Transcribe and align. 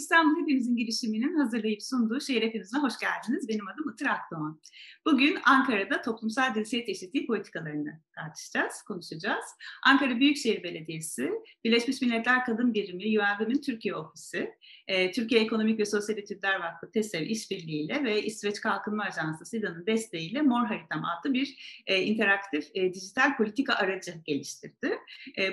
İstanbul 0.00 0.40
Hepimizin 0.40 0.76
girişiminin 0.76 1.38
hazırlayıp 1.38 1.82
sunduğu 1.82 2.20
Şehir 2.20 2.42
Hepimizine 2.42 2.80
hoş 2.80 2.92
geldiniz. 2.98 3.48
Benim 3.48 3.68
adım 3.68 3.92
Itır 3.92 4.06
Akdoğan. 4.06 4.60
Bugün 5.06 5.38
Ankara'da 5.44 6.02
toplumsal 6.02 6.54
cinsiyet 6.54 6.88
eşitliği 6.88 7.26
politikalarını 7.26 8.00
tartışacağız, 8.14 8.82
konuşacağız. 8.82 9.44
Ankara 9.86 10.20
Büyükşehir 10.20 10.62
Belediyesi, 10.62 11.30
Birleşmiş 11.64 12.02
Milletler 12.02 12.44
Kadın 12.44 12.74
Birimi, 12.74 13.20
UNWOMEN 13.20 13.60
Türkiye 13.60 13.94
Ofisi, 13.94 14.54
e, 14.86 15.12
Türkiye 15.12 15.40
Ekonomik 15.40 15.80
ve 15.80 15.84
Sosyal 15.84 16.18
Etütler 16.18 16.60
Vakfı 16.60 16.90
TESEV 16.90 17.26
işbirliğiyle 17.26 18.04
ve 18.04 18.22
İsveç 18.22 18.60
Kalkınma 18.60 19.04
Ajansı 19.04 19.44
SIDA'nın 19.44 19.86
desteğiyle 19.86 20.42
Mor 20.42 20.66
Haritam 20.66 21.04
adlı 21.04 21.34
bir 21.34 21.82
e, 21.86 22.02
interaktif 22.02 22.64
e, 22.74 22.94
dijital 22.94 23.36
politika 23.36 23.74
aracı 23.74 24.14
geliştirdi. 24.24 24.98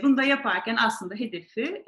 Bunu 0.04 0.18
da 0.18 0.24
yaparken 0.24 0.76
aslında 0.80 1.16
hedefi 1.16 1.84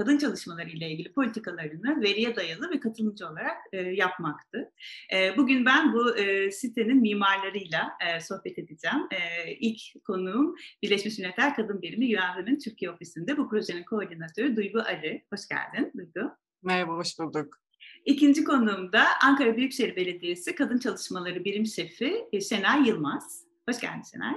kadın 0.00 0.18
çalışmaları 0.18 0.68
ile 0.68 0.90
ilgili 0.90 1.12
politikalarını 1.12 2.02
veriye 2.02 2.36
dayalı 2.36 2.70
ve 2.70 2.80
katılımcı 2.80 3.26
olarak 3.28 3.56
e, 3.72 3.80
yapmaktı. 3.80 4.72
E, 5.14 5.36
bugün 5.36 5.66
ben 5.66 5.92
bu 5.92 6.16
e, 6.16 6.50
sitenin 6.50 7.00
mimarlarıyla 7.00 7.92
e, 8.06 8.20
sohbet 8.20 8.58
edeceğim. 8.58 9.08
E, 9.10 9.50
ilk 9.52 10.04
konuğum 10.04 10.56
Birleşmiş 10.82 11.18
Milletler 11.18 11.56
Kadın 11.56 11.82
Birimi 11.82 12.18
UNWOMEN 12.18 12.58
Türkiye 12.58 12.90
Ofisi'nde 12.90 13.36
bu 13.36 13.48
projenin 13.48 13.84
koordinatörü 13.84 14.56
Duygu 14.56 14.80
Arı. 14.80 15.20
Hoş 15.32 15.40
geldin 15.48 15.92
Duygu. 15.96 16.30
Merhaba, 16.62 16.92
hoş 16.92 17.18
bulduk. 17.18 17.58
İkinci 18.04 18.44
konuğum 18.44 18.92
da 18.92 19.04
Ankara 19.22 19.56
Büyükşehir 19.56 19.96
Belediyesi 19.96 20.54
Kadın 20.54 20.78
Çalışmaları 20.78 21.44
Birim 21.44 21.66
Şefi 21.66 22.24
e, 22.32 22.40
Şenay 22.40 22.88
Yılmaz. 22.88 23.44
Hoş 23.68 23.80
geldin 23.80 24.02
Şenay. 24.12 24.34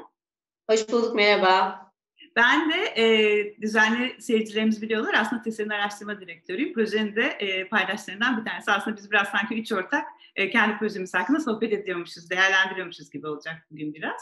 Hoş 0.69 0.89
bulduk, 0.89 1.15
merhaba. 1.15 1.92
Ben 2.35 2.71
de 2.71 2.75
e, 2.75 3.61
düzenli 3.61 4.21
seyircilerimiz 4.21 4.81
biliyorlar 4.81 5.13
aslında 5.13 5.41
TESE'nin 5.41 5.69
araştırma 5.69 6.21
direktörüyüm. 6.21 6.73
Projenin 6.73 7.15
de 7.15 7.21
e, 7.21 7.67
paydaşlarından 7.67 8.37
bir 8.37 8.49
tanesi. 8.49 8.71
Aslında 8.71 8.97
biz 8.97 9.11
biraz 9.11 9.27
sanki 9.27 9.61
üç 9.61 9.71
ortak 9.71 10.05
e, 10.35 10.49
kendi 10.49 10.77
projemiz 10.77 11.13
hakkında 11.13 11.39
sohbet 11.39 11.73
ediyormuşuz, 11.73 12.29
değerlendiriyormuşuz 12.29 13.09
gibi 13.09 13.27
olacak 13.27 13.67
bugün 13.71 13.93
biraz. 13.93 14.21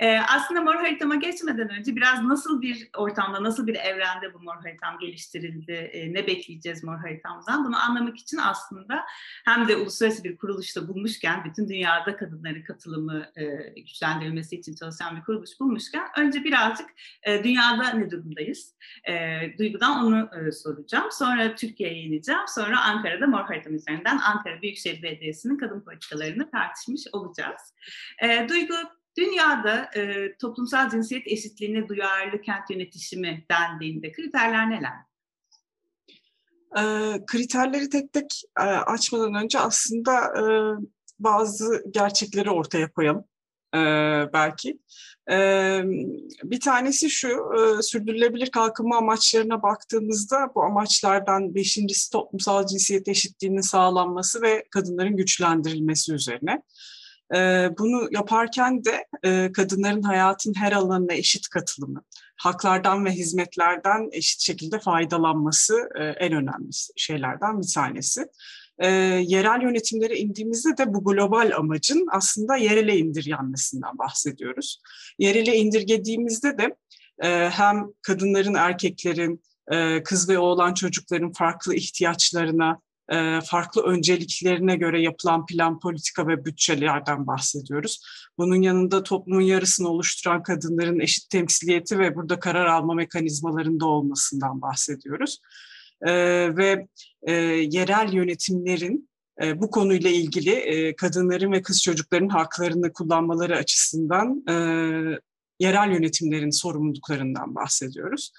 E, 0.00 0.18
aslında 0.18 0.60
mor 0.60 0.74
haritama 0.74 1.14
geçmeden 1.14 1.68
önce 1.68 1.96
biraz 1.96 2.22
nasıl 2.22 2.62
bir 2.62 2.88
ortamda, 2.96 3.42
nasıl 3.42 3.66
bir 3.66 3.74
evrende 3.74 4.34
bu 4.34 4.38
mor 4.38 4.56
haritam 4.62 4.98
geliştirildi, 4.98 5.72
e, 5.72 6.12
ne 6.12 6.26
bekleyeceğiz 6.26 6.84
mor 6.84 6.96
haritamdan 6.98 7.64
bunu 7.64 7.76
anlamak 7.76 8.18
için 8.18 8.38
aslında 8.38 9.04
hem 9.44 9.68
de 9.68 9.76
uluslararası 9.76 10.24
bir 10.24 10.36
kuruluşta 10.36 10.88
bulmuşken, 10.88 11.44
bütün 11.44 11.68
dünyada 11.68 12.16
kadınların 12.16 12.62
katılımı 12.62 13.26
e, 13.36 13.44
güçlendirilmesi 13.80 14.56
için 14.56 14.74
çalışan 14.74 15.16
bir 15.16 15.22
kuruluş 15.22 15.50
bulmuşken 15.60 16.08
önce 16.16 16.44
birazcık 16.44 16.90
e, 17.22 17.44
dünyada 17.48 17.90
ne 17.90 18.10
durumdayız? 18.10 18.74
E, 19.08 19.14
Duygu'dan 19.58 20.04
onu 20.04 20.30
e, 20.38 20.52
soracağım. 20.52 21.08
Sonra 21.10 21.54
Türkiye'ye 21.54 22.02
ineceğim. 22.02 22.40
Sonra 22.46 22.84
Ankara'da 22.84 23.26
mor 23.26 23.44
haritam 23.44 23.74
üzerinden 23.74 24.18
Ankara 24.18 24.62
Büyükşehir 24.62 25.02
Belediyesi'nin 25.02 25.56
kadın 25.56 25.80
politikalarını 25.80 26.50
tartışmış 26.50 27.02
olacağız. 27.12 27.74
E, 28.22 28.48
Duygu, 28.48 28.74
dünyada 29.18 29.90
e, 29.96 30.34
toplumsal 30.36 30.90
cinsiyet 30.90 31.26
eşitliğine 31.26 31.88
duyarlı 31.88 32.40
kent 32.42 32.70
yönetişimi 32.70 33.44
dendiğinde 33.50 34.12
kriterler 34.12 34.70
neler? 34.70 35.08
E, 36.76 36.82
kriterleri 37.26 37.88
tek 37.88 38.12
tek 38.12 38.42
e, 38.58 38.62
açmadan 38.62 39.34
önce 39.34 39.58
aslında 39.58 40.24
e, 40.24 40.42
bazı 41.18 41.84
gerçekleri 41.90 42.50
ortaya 42.50 42.92
koyalım 42.92 43.24
e, 43.74 43.78
belki. 44.32 44.78
E, 45.30 45.36
bir 46.44 46.60
tanesi 46.60 47.10
şu, 47.10 47.28
e, 47.28 47.82
sürdürülebilir 47.82 48.50
kalkınma 48.50 48.96
amaçlarına 48.96 49.62
baktığımızda 49.62 50.50
bu 50.54 50.62
amaçlardan 50.62 51.54
beşincisi 51.54 52.10
toplumsal 52.10 52.66
cinsiyet 52.66 53.08
eşitliğinin 53.08 53.60
sağlanması 53.60 54.42
ve 54.42 54.64
kadınların 54.70 55.16
güçlendirilmesi 55.16 56.12
üzerine. 56.12 56.62
E, 57.34 57.70
bunu 57.78 58.08
yaparken 58.10 58.84
de 58.84 59.06
e, 59.24 59.52
kadınların 59.52 60.02
hayatın 60.02 60.54
her 60.54 60.72
alanına 60.72 61.12
eşit 61.12 61.48
katılımı, 61.48 62.02
haklardan 62.36 63.04
ve 63.04 63.10
hizmetlerden 63.10 64.08
eşit 64.12 64.40
şekilde 64.40 64.78
faydalanması 64.78 65.88
e, 65.98 66.04
en 66.04 66.32
önemli 66.32 66.70
şeylerden 66.96 67.60
bir 67.60 67.72
tanesi 67.74 68.26
e, 68.78 68.88
yerel 69.26 69.62
yönetimlere 69.62 70.18
indiğimizde 70.18 70.76
de 70.76 70.94
bu 70.94 71.04
global 71.04 71.52
amacın 71.56 72.06
aslında 72.12 72.56
yerele 72.56 72.98
indirgenmesinden 72.98 73.98
bahsediyoruz. 73.98 74.82
Yerele 75.18 75.56
indirgediğimizde 75.56 76.58
de 76.58 76.76
e, 77.22 77.50
hem 77.50 77.86
kadınların, 78.02 78.54
erkeklerin, 78.54 79.42
e, 79.72 80.02
kız 80.02 80.28
ve 80.28 80.38
oğlan 80.38 80.74
çocukların 80.74 81.32
farklı 81.32 81.74
ihtiyaçlarına, 81.74 82.80
e, 83.08 83.40
farklı 83.44 83.82
önceliklerine 83.82 84.76
göre 84.76 85.02
yapılan 85.02 85.46
plan, 85.46 85.80
politika 85.80 86.28
ve 86.28 86.44
bütçelerden 86.44 87.26
bahsediyoruz. 87.26 88.00
Bunun 88.38 88.62
yanında 88.62 89.02
toplumun 89.02 89.40
yarısını 89.40 89.88
oluşturan 89.88 90.42
kadınların 90.42 91.00
eşit 91.00 91.30
temsiliyeti 91.30 91.98
ve 91.98 92.14
burada 92.14 92.40
karar 92.40 92.66
alma 92.66 92.94
mekanizmalarında 92.94 93.86
olmasından 93.86 94.62
bahsediyoruz 94.62 95.38
e, 96.02 96.12
ve 96.56 96.88
e, 97.22 97.32
yerel 97.70 98.12
yönetimlerin 98.12 99.08
e, 99.42 99.60
bu 99.60 99.70
konuyla 99.70 100.10
ilgili 100.10 100.50
e, 100.50 100.96
kadınların 100.96 101.52
ve 101.52 101.62
kız 101.62 101.82
çocukların 101.82 102.28
haklarını 102.28 102.92
kullanmaları 102.92 103.56
açısından 103.56 104.44
e, 104.48 104.54
yerel 105.60 105.90
yönetimlerin 105.90 106.50
sorumluluklarından 106.50 107.54
bahsediyoruz. 107.54 108.32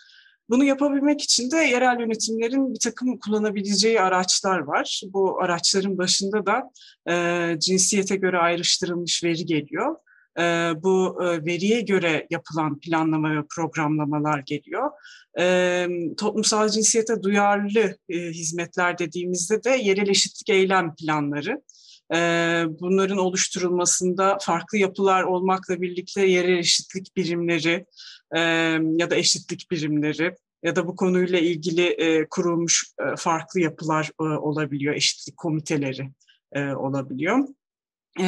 Bunu 0.49 0.63
yapabilmek 0.63 1.21
için 1.21 1.51
de 1.51 1.57
yerel 1.57 1.99
yönetimlerin 1.99 2.73
bir 2.73 2.79
takım 2.79 3.19
kullanabileceği 3.19 4.01
araçlar 4.01 4.59
var. 4.59 5.01
Bu 5.13 5.41
araçların 5.41 5.97
başında 5.97 6.45
da 6.45 6.71
e, 7.09 7.59
cinsiyete 7.59 8.15
göre 8.15 8.37
ayrıştırılmış 8.37 9.23
veri 9.23 9.45
geliyor. 9.45 9.95
E, 10.37 10.43
bu 10.83 11.23
e, 11.23 11.45
veriye 11.45 11.81
göre 11.81 12.27
yapılan 12.29 12.79
planlama 12.79 13.35
ve 13.37 13.43
programlamalar 13.55 14.39
geliyor. 14.39 14.91
E, 15.39 15.87
toplumsal 16.17 16.69
cinsiyete 16.69 17.23
duyarlı 17.23 17.97
hizmetler 18.09 18.97
dediğimizde 18.97 19.63
de 19.63 19.69
yerel 19.69 20.07
eşitlik 20.07 20.49
eylem 20.49 20.95
planları. 20.95 21.61
Bunların 22.79 23.17
oluşturulmasında 23.17 24.37
farklı 24.41 24.77
yapılar 24.77 25.23
olmakla 25.23 25.81
birlikte 25.81 26.25
yerel 26.25 26.57
eşitlik 26.57 27.17
birimleri 27.17 27.85
ya 28.99 29.09
da 29.09 29.15
eşitlik 29.15 29.71
birimleri 29.71 30.35
ya 30.63 30.75
da 30.75 30.87
bu 30.87 30.95
konuyla 30.95 31.39
ilgili 31.39 31.97
kurulmuş 32.29 32.93
farklı 33.17 33.59
yapılar 33.59 34.11
olabiliyor, 34.19 34.95
eşitlik 34.95 35.37
komiteleri 35.37 36.09
olabiliyor 36.55 37.47
e, 38.19 38.25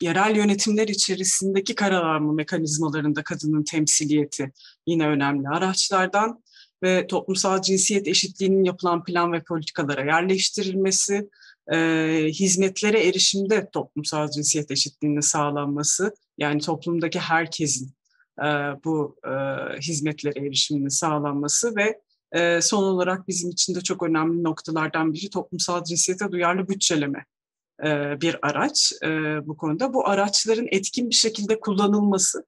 yerel 0.00 0.36
yönetimler 0.36 0.88
içerisindeki 0.88 1.74
karar 1.74 2.16
alma 2.16 2.32
mekanizmalarında 2.32 3.22
kadının 3.22 3.64
temsiliyeti 3.64 4.52
yine 4.86 5.08
önemli 5.08 5.48
araçlardan 5.48 6.42
ve 6.82 7.06
toplumsal 7.06 7.62
cinsiyet 7.62 8.08
eşitliğinin 8.08 8.64
yapılan 8.64 9.04
plan 9.04 9.32
ve 9.32 9.42
politikalara 9.42 10.04
yerleştirilmesi, 10.04 11.28
e, 11.72 11.76
hizmetlere 12.28 13.06
erişimde 13.08 13.70
toplumsal 13.72 14.30
cinsiyet 14.30 14.70
eşitliğinin 14.70 15.20
sağlanması, 15.20 16.14
yani 16.38 16.60
toplumdaki 16.60 17.18
herkesin 17.18 17.94
e, 18.38 18.46
bu 18.84 19.16
e, 19.24 19.30
hizmetlere 19.80 20.46
erişiminin 20.46 20.88
sağlanması 20.88 21.76
ve 21.76 22.00
e, 22.32 22.60
son 22.60 22.82
olarak 22.82 23.28
bizim 23.28 23.50
için 23.50 23.74
de 23.74 23.80
çok 23.80 24.02
önemli 24.02 24.44
noktalardan 24.44 25.12
biri 25.12 25.30
toplumsal 25.30 25.84
cinsiyete 25.84 26.32
duyarlı 26.32 26.68
bütçeleme 26.68 27.24
bir 28.20 28.38
araç 28.42 28.92
bu 29.42 29.56
konuda. 29.56 29.94
Bu 29.94 30.08
araçların 30.08 30.66
etkin 30.70 31.10
bir 31.10 31.14
şekilde 31.14 31.60
kullanılması, 31.60 32.44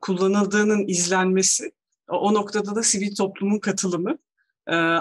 kullanıldığının 0.00 0.88
izlenmesi, 0.88 1.72
o 2.08 2.34
noktada 2.34 2.74
da 2.74 2.82
sivil 2.82 3.14
toplumun 3.14 3.58
katılımı 3.58 4.18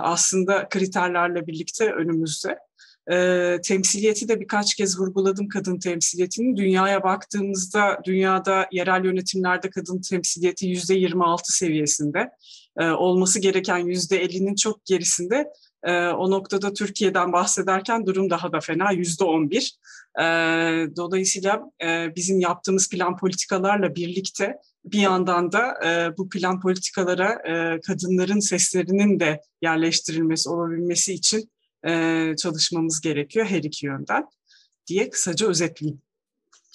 aslında 0.01 0.69
kriterlerle 0.69 1.47
birlikte 1.47 1.93
önümüzde. 1.93 2.59
Temsiliyeti 3.63 4.27
de 4.27 4.39
birkaç 4.39 4.75
kez 4.75 4.99
vurguladım 4.99 5.47
kadın 5.47 5.79
temsiliyetini. 5.79 6.57
Dünyaya 6.57 7.03
baktığımızda 7.03 7.99
dünyada 8.05 8.67
yerel 8.71 9.05
yönetimlerde 9.05 9.69
kadın 9.69 10.01
temsiliyeti 10.01 10.67
yüzde 10.67 10.93
26 10.93 11.53
seviyesinde. 11.53 12.29
Olması 12.79 13.39
gereken 13.39 13.77
yüzde 13.77 14.25
50'nin 14.25 14.55
çok 14.55 14.85
gerisinde 14.85 15.47
e, 15.83 16.07
o 16.07 16.31
noktada 16.31 16.73
Türkiye'den 16.73 17.33
bahsederken 17.33 18.05
durum 18.05 18.29
daha 18.29 18.51
da 18.51 18.59
fena, 18.59 18.91
yüzde 18.91 19.23
on 19.23 19.49
bir. 19.49 19.77
E, 20.19 20.23
dolayısıyla 20.95 21.71
e, 21.83 22.15
bizim 22.15 22.39
yaptığımız 22.39 22.89
plan 22.89 23.17
politikalarla 23.17 23.95
birlikte 23.95 24.57
bir 24.85 24.99
yandan 24.99 25.51
da 25.51 25.73
e, 25.85 26.17
bu 26.17 26.29
plan 26.29 26.59
politikalara 26.59 27.31
e, 27.33 27.81
kadınların 27.81 28.39
seslerinin 28.39 29.19
de 29.19 29.41
yerleştirilmesi 29.61 30.49
olabilmesi 30.49 31.13
için 31.13 31.51
e, 31.87 32.33
çalışmamız 32.37 33.01
gerekiyor 33.01 33.45
her 33.45 33.63
iki 33.63 33.85
yönden 33.85 34.25
diye 34.87 35.09
kısaca 35.09 35.47
özetleyeyim. 35.47 36.01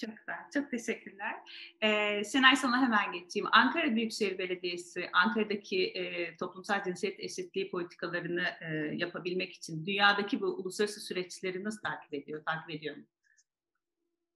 Çok 0.01 0.17
güzel, 0.17 0.35
çok 0.53 0.71
teşekkürler. 0.71 1.35
Ee, 1.81 2.23
Senay 2.23 2.55
sana 2.55 2.81
hemen 2.81 3.11
geçeyim. 3.11 3.47
Ankara 3.51 3.95
Büyükşehir 3.95 4.37
Belediyesi, 4.37 5.09
Ankara'daki 5.13 5.85
e, 5.85 6.37
toplumsal 6.37 6.83
cinsiyet 6.83 7.19
eşitliği 7.19 7.71
politikalarını 7.71 8.43
e, 8.61 8.95
yapabilmek 8.95 9.53
için 9.53 9.85
dünyadaki 9.85 10.41
bu 10.41 10.45
uluslararası 10.45 10.99
süreçleri 10.99 11.63
nasıl 11.63 11.81
takip 11.81 12.13
ediyor, 12.13 12.43
takip 12.45 12.69
ediyor 12.69 12.97
mu? 12.97 13.03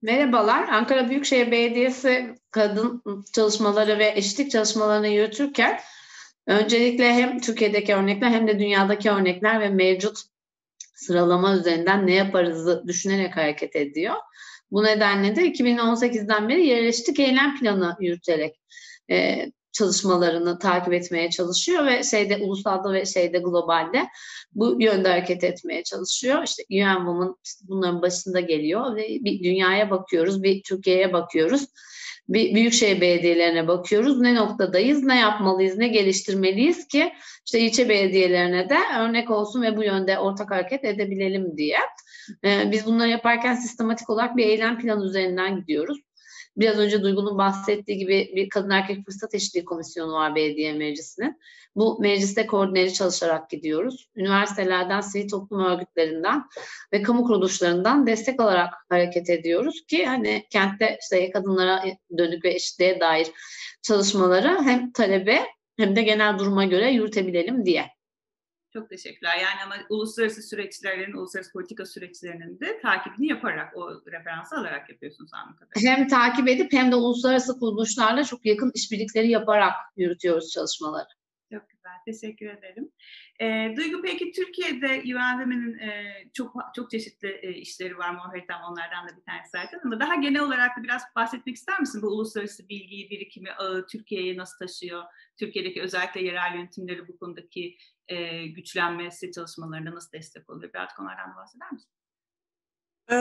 Merhabalar. 0.02 0.68
Ankara 0.68 1.10
Büyükşehir 1.10 1.50
Belediyesi 1.50 2.34
kadın 2.50 3.02
çalışmaları 3.34 3.98
ve 3.98 4.12
eşitlik 4.16 4.50
çalışmalarını 4.50 5.08
yürütürken 5.08 5.80
öncelikle 6.46 7.12
hem 7.12 7.40
Türkiye'deki 7.40 7.94
örnekler 7.94 8.30
hem 8.30 8.48
de 8.48 8.58
dünyadaki 8.58 9.10
örnekler 9.10 9.60
ve 9.60 9.68
mevcut 9.68 10.18
sıralama 10.94 11.54
üzerinden 11.54 12.06
ne 12.06 12.14
yaparızı 12.14 12.84
düşünerek 12.86 13.36
hareket 13.36 13.76
ediyor. 13.76 14.14
Bu 14.74 14.84
nedenle 14.84 15.36
de 15.36 15.40
2018'den 15.40 16.48
beri 16.48 16.66
yerleştik 16.66 17.20
eylem 17.20 17.58
planı 17.58 17.96
yürüterek 18.00 18.60
e, 19.10 19.46
çalışmalarını 19.72 20.58
takip 20.58 20.92
etmeye 20.92 21.30
çalışıyor 21.30 21.86
ve 21.86 22.02
şeyde 22.02 22.36
ulusalda 22.36 22.92
ve 22.92 23.06
şeyde 23.06 23.38
globalde 23.38 24.08
bu 24.54 24.82
yönde 24.82 25.08
hareket 25.08 25.44
etmeye 25.44 25.82
çalışıyor. 25.82 26.42
İşte 26.42 26.62
UN 26.70 26.96
Women 26.96 27.34
bunların 27.62 28.02
başında 28.02 28.40
geliyor 28.40 28.96
ve 28.96 29.08
bir 29.08 29.42
dünyaya 29.42 29.90
bakıyoruz, 29.90 30.42
bir 30.42 30.62
Türkiye'ye 30.62 31.12
bakıyoruz. 31.12 31.66
Bir 32.28 32.54
büyükşehir 32.54 33.00
belediyelerine 33.00 33.68
bakıyoruz. 33.68 34.20
Ne 34.20 34.34
noktadayız, 34.34 35.02
ne 35.02 35.18
yapmalıyız, 35.18 35.76
ne 35.76 35.88
geliştirmeliyiz 35.88 36.88
ki 36.88 37.12
işte 37.46 37.60
ilçe 37.60 37.88
belediyelerine 37.88 38.68
de 38.68 38.78
örnek 39.00 39.30
olsun 39.30 39.62
ve 39.62 39.76
bu 39.76 39.82
yönde 39.82 40.18
ortak 40.18 40.50
hareket 40.50 40.84
edebilelim 40.84 41.56
diye. 41.56 41.78
Ee, 42.44 42.70
biz 42.72 42.86
bunları 42.86 43.08
yaparken 43.08 43.54
sistematik 43.54 44.10
olarak 44.10 44.36
bir 44.36 44.46
eylem 44.46 44.78
planı 44.78 45.04
üzerinden 45.04 45.56
gidiyoruz. 45.56 45.98
Biraz 46.56 46.78
önce 46.78 47.02
Duygu'nun 47.02 47.38
bahsettiği 47.38 47.98
gibi 47.98 48.32
bir 48.36 48.48
kadın 48.48 48.70
erkek 48.70 49.04
fırsat 49.04 49.34
eşitliği 49.34 49.64
komisyonu 49.64 50.12
var 50.12 50.34
belediye 50.34 50.72
meclisinin. 50.72 51.40
Bu 51.76 52.00
mecliste 52.00 52.46
koordineli 52.46 52.92
çalışarak 52.92 53.50
gidiyoruz. 53.50 54.08
Üniversitelerden, 54.16 55.00
sivil 55.00 55.28
toplum 55.28 55.64
örgütlerinden 55.64 56.42
ve 56.92 57.02
kamu 57.02 57.24
kuruluşlarından 57.24 58.06
destek 58.06 58.40
alarak 58.40 58.74
hareket 58.88 59.30
ediyoruz 59.30 59.86
ki 59.88 60.06
hani 60.06 60.46
kentte 60.50 60.98
işte 61.00 61.30
kadınlara 61.30 61.84
dönük 62.18 62.44
ve 62.44 62.54
eşitliğe 62.54 63.00
dair 63.00 63.26
çalışmaları 63.82 64.62
hem 64.62 64.92
talebe 64.92 65.44
hem 65.76 65.96
de 65.96 66.02
genel 66.02 66.38
duruma 66.38 66.64
göre 66.64 66.90
yürütebilelim 66.90 67.66
diye. 67.66 67.93
Çok 68.74 68.90
teşekkürler. 68.90 69.36
Yani 69.36 69.62
ama 69.64 69.74
uluslararası 69.88 70.42
süreçlerin, 70.42 71.12
uluslararası 71.12 71.52
politika 71.52 71.86
süreçlerinin 71.86 72.60
de 72.60 72.80
takibini 72.80 73.26
yaparak, 73.26 73.76
o 73.76 74.02
referansı 74.06 74.56
alarak 74.56 74.90
yapıyorsunuz 74.90 75.30
anladığım 75.34 75.68
Hem 75.76 76.08
takip 76.08 76.48
edip 76.48 76.72
hem 76.72 76.92
de 76.92 76.96
uluslararası 76.96 77.58
kuruluşlarla 77.60 78.24
çok 78.24 78.46
yakın 78.46 78.72
işbirlikleri 78.74 79.28
yaparak 79.28 79.72
yürütüyoruz 79.96 80.50
çalışmaları. 80.50 81.08
Çok 81.52 81.70
güzel, 81.70 81.92
teşekkür 82.04 82.46
ederim. 82.46 82.90
E, 83.40 83.76
Duygu 83.76 84.02
peki 84.02 84.32
Türkiye'de 84.32 84.88
UNW'nin 84.88 85.78
e, 85.78 86.04
çok 86.32 86.56
çok 86.76 86.90
çeşitli 86.90 87.38
e, 87.42 87.52
işleri 87.52 87.98
var. 87.98 88.10
Muharitem 88.10 88.58
onlardan 88.70 89.08
da 89.08 89.16
bir 89.16 89.22
tanesi 89.22 89.50
zaten 89.50 89.80
ama 89.84 90.00
daha 90.00 90.14
genel 90.14 90.42
olarak 90.42 90.78
da 90.78 90.82
biraz 90.82 91.02
bahsetmek 91.16 91.56
ister 91.56 91.80
misin? 91.80 92.02
Bu 92.02 92.06
uluslararası 92.06 92.68
bilgiyi, 92.68 93.10
birikimi 93.10 93.52
ağı 93.52 93.86
Türkiye'ye 93.86 94.36
nasıl 94.36 94.58
taşıyor? 94.58 95.02
Türkiye'deki 95.36 95.82
özellikle 95.82 96.24
yerel 96.24 96.54
yönetimleri 96.54 97.08
bu 97.08 97.18
konudaki 97.18 97.76
e, 98.08 98.46
güçlenmesi 98.46 99.32
çalışmalarına 99.32 99.94
nasıl 99.94 100.12
destek 100.12 100.50
oluyor? 100.50 100.72
Birazcık 100.72 101.00
onlardan 101.00 101.36
bahseder 101.36 101.72
misin? 101.72 101.90
E, 103.10 103.16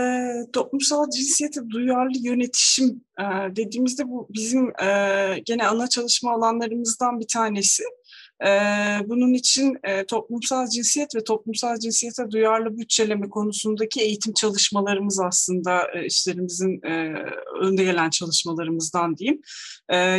toplumsal 0.54 1.10
cinsiyete 1.10 1.70
duyarlı 1.70 2.18
yönetişim 2.18 3.06
e, 3.20 3.24
dediğimizde 3.56 4.10
bu 4.10 4.28
bizim 4.30 4.82
e, 4.82 5.40
gene 5.46 5.68
ana 5.68 5.88
çalışma 5.88 6.32
alanlarımızdan 6.32 7.20
bir 7.20 7.28
tanesi. 7.28 7.84
Bunun 9.06 9.34
için 9.34 9.78
toplumsal 10.08 10.68
cinsiyet 10.68 11.16
ve 11.16 11.24
toplumsal 11.24 11.80
cinsiyete 11.80 12.32
duyarlı 12.32 12.78
bütçeleme 12.78 13.30
konusundaki 13.30 14.02
eğitim 14.02 14.34
çalışmalarımız 14.34 15.20
aslında 15.20 15.92
işlerimizin 16.06 16.82
önde 17.62 17.84
gelen 17.84 18.10
çalışmalarımızdan 18.10 19.18
diyeyim. 19.18 19.42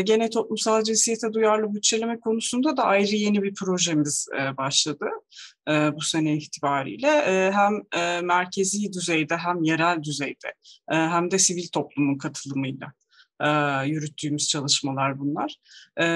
Gene 0.05 0.31
toplumsal 0.31 0.82
cinsiyete 0.82 1.32
duyarlı 1.32 1.75
bütçeleme 1.75 2.21
konusunda 2.21 2.76
da 2.76 2.85
ayrı 2.85 3.17
yeni 3.17 3.43
bir 3.43 3.55
projemiz 3.55 4.29
başladı 4.59 5.06
bu 5.69 6.00
sene 6.00 6.37
itibariyle. 6.37 7.11
Hem 7.53 7.82
merkezi 8.27 8.93
düzeyde 8.93 9.37
hem 9.37 9.62
yerel 9.62 10.03
düzeyde 10.03 10.55
hem 10.88 11.31
de 11.31 11.38
sivil 11.38 11.69
toplumun 11.69 12.19
katılımıyla 12.19 12.93
e, 13.40 13.48
yürüttüğümüz 13.86 14.48
çalışmalar 14.48 15.19
bunlar. 15.19 15.56
E, 16.00 16.06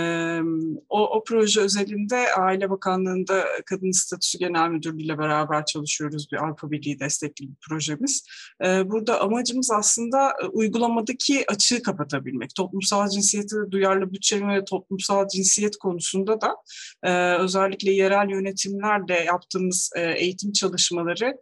o, 0.89 1.17
o 1.17 1.25
proje 1.25 1.61
özelinde 1.61 2.35
Aile 2.35 2.71
Bakanlığı'nda 2.71 3.45
Kadın 3.67 3.91
Statüsü 3.91 4.39
Genel 4.39 4.69
Müdürlüğü 4.69 5.03
ile 5.03 5.19
beraber 5.19 5.65
çalışıyoruz. 5.65 6.33
Bir 6.33 6.37
Avrupa 6.37 6.71
Birliği 6.71 7.01
destekli 7.01 7.49
bir 7.49 7.57
projemiz. 7.69 8.27
E, 8.65 8.91
burada 8.91 9.21
amacımız 9.21 9.71
aslında 9.71 10.35
uygulamadaki 10.53 11.45
açığı 11.51 11.83
kapatabilmek. 11.83 12.55
Toplumsal 12.55 13.09
cinsiyete 13.09 13.57
duyarlı 13.71 14.13
bütçeleme 14.13 14.57
ve 14.57 14.65
toplumsal 14.65 15.29
cinsiyet 15.29 15.77
konusunda 15.77 16.41
da 16.41 16.57
e, 17.03 17.35
özellikle 17.35 17.93
yerel 17.93 18.31
yönetimlerle 18.31 19.15
yaptığımız 19.15 19.91
e, 19.97 20.13
eğitim 20.13 20.53
çalışmaları 20.53 21.39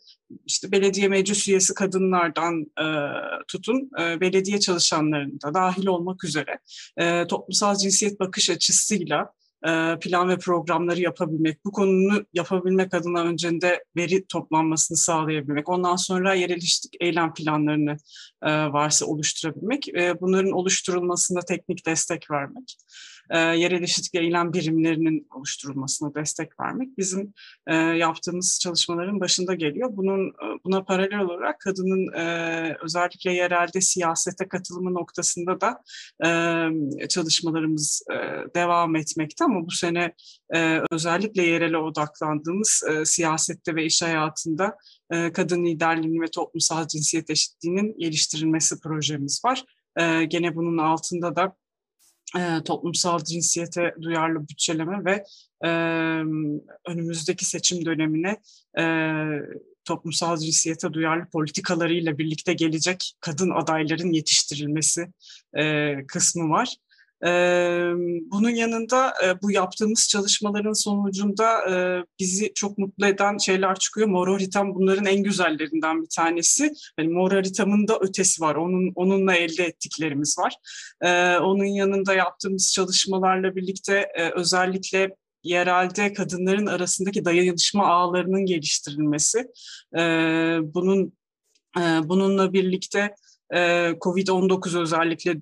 işte 0.47 0.73
belediye 0.73 1.09
meclis 1.09 1.49
üyesi 1.49 1.75
kadınlardan 1.75 2.67
e, 2.81 2.87
tutun 3.49 3.91
e, 4.01 4.21
belediye 4.21 4.61
çalışanlarında 4.61 5.55
dahil 5.55 5.87
olmak 5.87 6.25
üzere 6.25 6.59
e, 6.97 7.27
toplumsal 7.27 7.77
cinsiyet 7.77 8.21
bakış 8.21 8.51
açısıyla 8.51 9.33
e, 9.67 9.99
plan 10.01 10.29
ve 10.29 10.39
programları 10.39 11.01
yapabilmek, 11.01 11.65
bu 11.65 11.73
konunu 11.73 12.25
yapabilmek 12.35 12.95
adına 12.95 13.23
öncende 13.23 13.85
veri 13.97 14.27
toplanmasını 14.27 14.97
sağlayabilmek, 14.97 15.69
ondan 15.69 15.97
sonra 15.97 16.35
yerel 16.35 16.61
eylem 17.01 17.35
planlarını 17.35 17.97
e, 18.43 18.51
varsa 18.51 19.07
oluşturabilmek, 19.07 19.89
e, 19.89 20.21
bunların 20.21 20.53
oluşturulmasında 20.53 21.41
teknik 21.41 21.87
destek 21.87 22.31
vermek 22.31 22.77
e, 23.31 23.39
yerel 23.39 23.83
eşitlik 23.83 24.15
eylem 24.15 24.53
birimlerinin 24.53 25.27
oluşturulmasına 25.35 26.15
destek 26.15 26.61
vermek 26.61 26.99
bizim 26.99 27.35
e, 27.67 27.75
yaptığımız 27.77 28.59
çalışmaların 28.63 29.21
başında 29.21 29.55
geliyor. 29.55 29.89
Bunun 29.93 30.29
e, 30.29 30.65
buna 30.65 30.85
paralel 30.85 31.21
olarak 31.21 31.61
kadının 31.61 32.13
e, 32.13 32.77
özellikle 32.83 33.33
yerelde 33.33 33.81
siyasete 33.81 34.49
katılımı 34.49 34.95
noktasında 34.95 35.61
da 35.61 35.83
e, 36.25 37.09
çalışmalarımız 37.09 38.03
e, 38.13 38.17
devam 38.55 38.97
etmekte 38.97 39.45
ama 39.45 39.67
bu 39.67 39.71
sene 39.71 40.15
e, 40.55 40.81
özellikle 40.91 41.43
yerele 41.43 41.79
odaklandığımız 41.79 42.83
e, 42.91 43.05
siyasette 43.05 43.75
ve 43.75 43.85
iş 43.85 44.03
hayatında 44.03 44.77
e, 45.11 45.33
kadın 45.33 45.65
liderliğini 45.67 46.21
ve 46.21 46.27
toplumsal 46.27 46.89
cinsiyet 46.89 47.31
eşitliğinin 47.31 47.99
geliştirilmesi 47.99 48.81
projemiz 48.81 49.43
var. 49.45 49.65
E, 49.97 50.25
gene 50.25 50.57
bunun 50.57 50.79
altında 50.79 51.37
da 51.37 51.57
e, 52.37 52.65
toplumsal 52.65 53.25
cinsiyete 53.25 53.95
duyarlı 54.03 54.49
bütçeleme 54.49 55.05
ve 55.05 55.25
e, 55.65 55.71
önümüzdeki 56.87 57.45
seçim 57.45 57.85
dönemine 57.85 58.37
e, 58.79 58.85
toplumsal 59.85 60.37
cinsiyete 60.37 60.93
duyarlı 60.93 61.27
politikalarıyla 61.33 62.19
birlikte 62.19 62.53
gelecek 62.53 63.15
kadın 63.21 63.51
adayların 63.51 64.13
yetiştirilmesi 64.13 65.13
e, 65.59 65.95
kısmı 66.07 66.51
var. 66.51 66.77
Bunun 68.31 68.51
yanında 68.51 69.15
bu 69.43 69.51
yaptığımız 69.51 70.09
çalışmaların 70.09 70.73
sonucunda 70.73 71.47
bizi 72.21 72.55
çok 72.55 72.79
mutlu 72.79 73.07
eden 73.07 73.39
şeyler 73.39 73.75
çıkıyor. 73.75 74.09
Mor 74.09 74.29
haritam 74.29 74.75
bunların 74.75 75.07
en 75.07 75.23
güzellerinden 75.23 76.03
bir 76.03 76.09
tanesi. 76.17 76.73
Yani 76.99 77.09
mor 77.09 77.33
haritamın 77.33 77.89
da 77.89 77.99
ötesi 78.01 78.43
var. 78.43 78.55
Onun 78.55 78.93
onunla 78.95 79.35
elde 79.35 79.65
ettiklerimiz 79.65 80.37
var. 80.39 80.55
Onun 81.41 81.65
yanında 81.65 82.15
yaptığımız 82.15 82.73
çalışmalarla 82.73 83.57
birlikte 83.57 84.09
özellikle 84.35 85.17
yerelde 85.43 86.13
kadınların 86.13 86.67
arasındaki 86.67 87.25
dayanışma 87.25 87.87
ağlarının 87.87 88.47
geliştirilmesi. 88.47 89.47
Bunun 90.75 91.13
bununla 92.03 92.53
birlikte 92.53 93.15
Covid-19 94.01 94.81
özellikle 94.81 95.37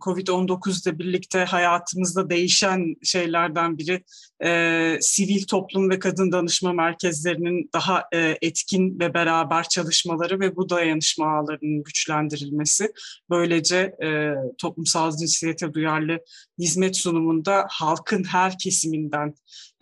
Covid-19 0.00 0.88
ile 0.88 0.98
birlikte 0.98 1.38
hayatımızda 1.38 2.30
değişen 2.30 2.94
şeylerden 3.02 3.78
biri 3.78 4.04
e, 4.44 4.98
sivil 5.00 5.46
toplum 5.46 5.90
ve 5.90 5.98
kadın 5.98 6.32
danışma 6.32 6.72
merkezlerinin 6.72 7.70
daha 7.72 8.04
e, 8.12 8.38
etkin 8.42 9.00
ve 9.00 9.14
beraber 9.14 9.68
çalışmaları 9.68 10.40
ve 10.40 10.56
bu 10.56 10.68
dayanışma 10.68 11.26
ağlarının 11.26 11.82
güçlendirilmesi. 11.82 12.92
Böylece 13.30 13.76
e, 14.04 14.34
toplumsal 14.58 15.16
cinsiyete 15.16 15.74
duyarlı 15.74 16.18
hizmet 16.58 16.96
sunumunda 16.96 17.66
halkın 17.70 18.24
her 18.24 18.58
kesiminden 18.58 19.34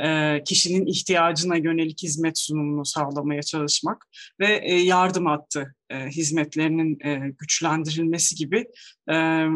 e, 0.04 0.38
kişinin 0.44 0.86
ihtiyacına 0.86 1.56
yönelik 1.56 2.02
hizmet 2.02 2.38
sunumunu 2.38 2.84
sağlamaya 2.84 3.42
çalışmak 3.42 4.06
ve 4.40 4.60
e, 4.64 4.74
yardım 4.74 5.26
hattı 5.26 5.74
e, 5.92 6.06
hizmetlerinin 6.06 6.98
e, 7.04 7.34
güçlendirilmesi 7.38 8.34
gibi 8.34 8.66
e, 9.10 9.46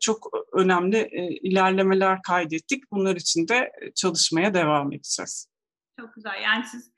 çok 0.00 0.30
önemli 0.52 1.08
ilerlemeler 1.42 2.22
kaydettik. 2.22 2.90
Bunlar 2.92 3.16
için 3.16 3.48
de 3.48 3.72
çalışmaya 3.94 4.54
devam 4.54 4.92
edeceğiz. 4.92 5.48
Çok 6.00 6.14
güzel. 6.14 6.42
Yani 6.42 6.64
siz 6.64 6.92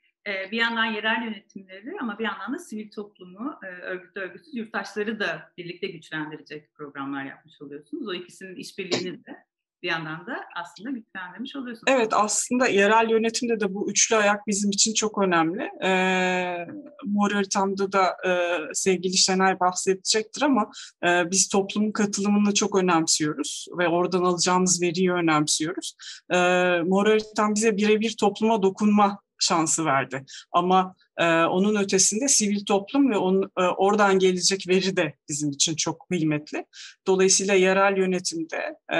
bir 0.51 0.57
yandan 0.57 0.85
yerel 0.85 1.23
yönetimleri 1.23 1.93
ama 2.01 2.19
bir 2.19 2.23
yandan 2.23 2.53
da 2.53 2.59
sivil 2.59 2.91
toplumu, 2.91 3.59
örgütlü 3.81 4.21
örgütsüz 4.21 4.55
yurttaşları 4.55 5.19
da 5.19 5.51
birlikte 5.57 5.87
güçlendirecek 5.87 6.73
programlar 6.73 7.25
yapmış 7.25 7.61
oluyorsunuz. 7.61 8.07
O 8.07 8.13
ikisinin 8.13 8.55
işbirliğini 8.55 9.25
de 9.25 9.45
bir 9.83 9.87
yandan 9.87 10.27
da 10.27 10.35
aslında 10.55 10.89
güçlendirmiş 10.89 11.55
oluyorsunuz. 11.55 11.83
Evet 11.87 12.13
aslında 12.13 12.67
yerel 12.67 13.09
yönetimde 13.09 13.59
de 13.59 13.73
bu 13.73 13.91
üçlü 13.91 14.15
ayak 14.15 14.47
bizim 14.47 14.69
için 14.69 14.93
çok 14.93 15.17
önemli. 15.17 15.69
Ee, 15.83 16.67
Mor 17.05 17.31
haritamda 17.31 17.91
da 17.91 18.17
e, 18.27 18.57
sevgili 18.73 19.17
Şenay 19.17 19.59
bahsedecektir 19.59 20.41
ama 20.41 20.71
e, 21.03 21.31
biz 21.31 21.49
toplumun 21.49 21.91
katılımını 21.91 22.53
çok 22.53 22.75
önemsiyoruz 22.75 23.67
ve 23.77 23.87
oradan 23.87 24.23
alacağımız 24.23 24.81
veriyi 24.81 25.11
önemsiyoruz. 25.11 25.95
E, 26.29 26.37
Mor 26.85 27.07
haritam 27.07 27.55
bize 27.55 27.77
birebir 27.77 28.15
topluma 28.19 28.63
dokunma 28.63 29.19
şansı 29.41 29.85
verdi. 29.85 30.25
Ama 30.51 30.95
e, 31.17 31.25
onun 31.25 31.75
ötesinde 31.75 32.27
sivil 32.27 32.65
toplum 32.65 33.11
ve 33.11 33.17
onun, 33.17 33.43
e, 33.43 33.61
oradan 33.61 34.19
gelecek 34.19 34.67
veri 34.67 34.97
de 34.97 35.13
bizim 35.29 35.49
için 35.49 35.75
çok 35.75 36.07
kıymetli. 36.09 36.65
Dolayısıyla 37.07 37.53
yerel 37.53 37.97
yönetimde 37.97 38.75
e, 38.93 38.99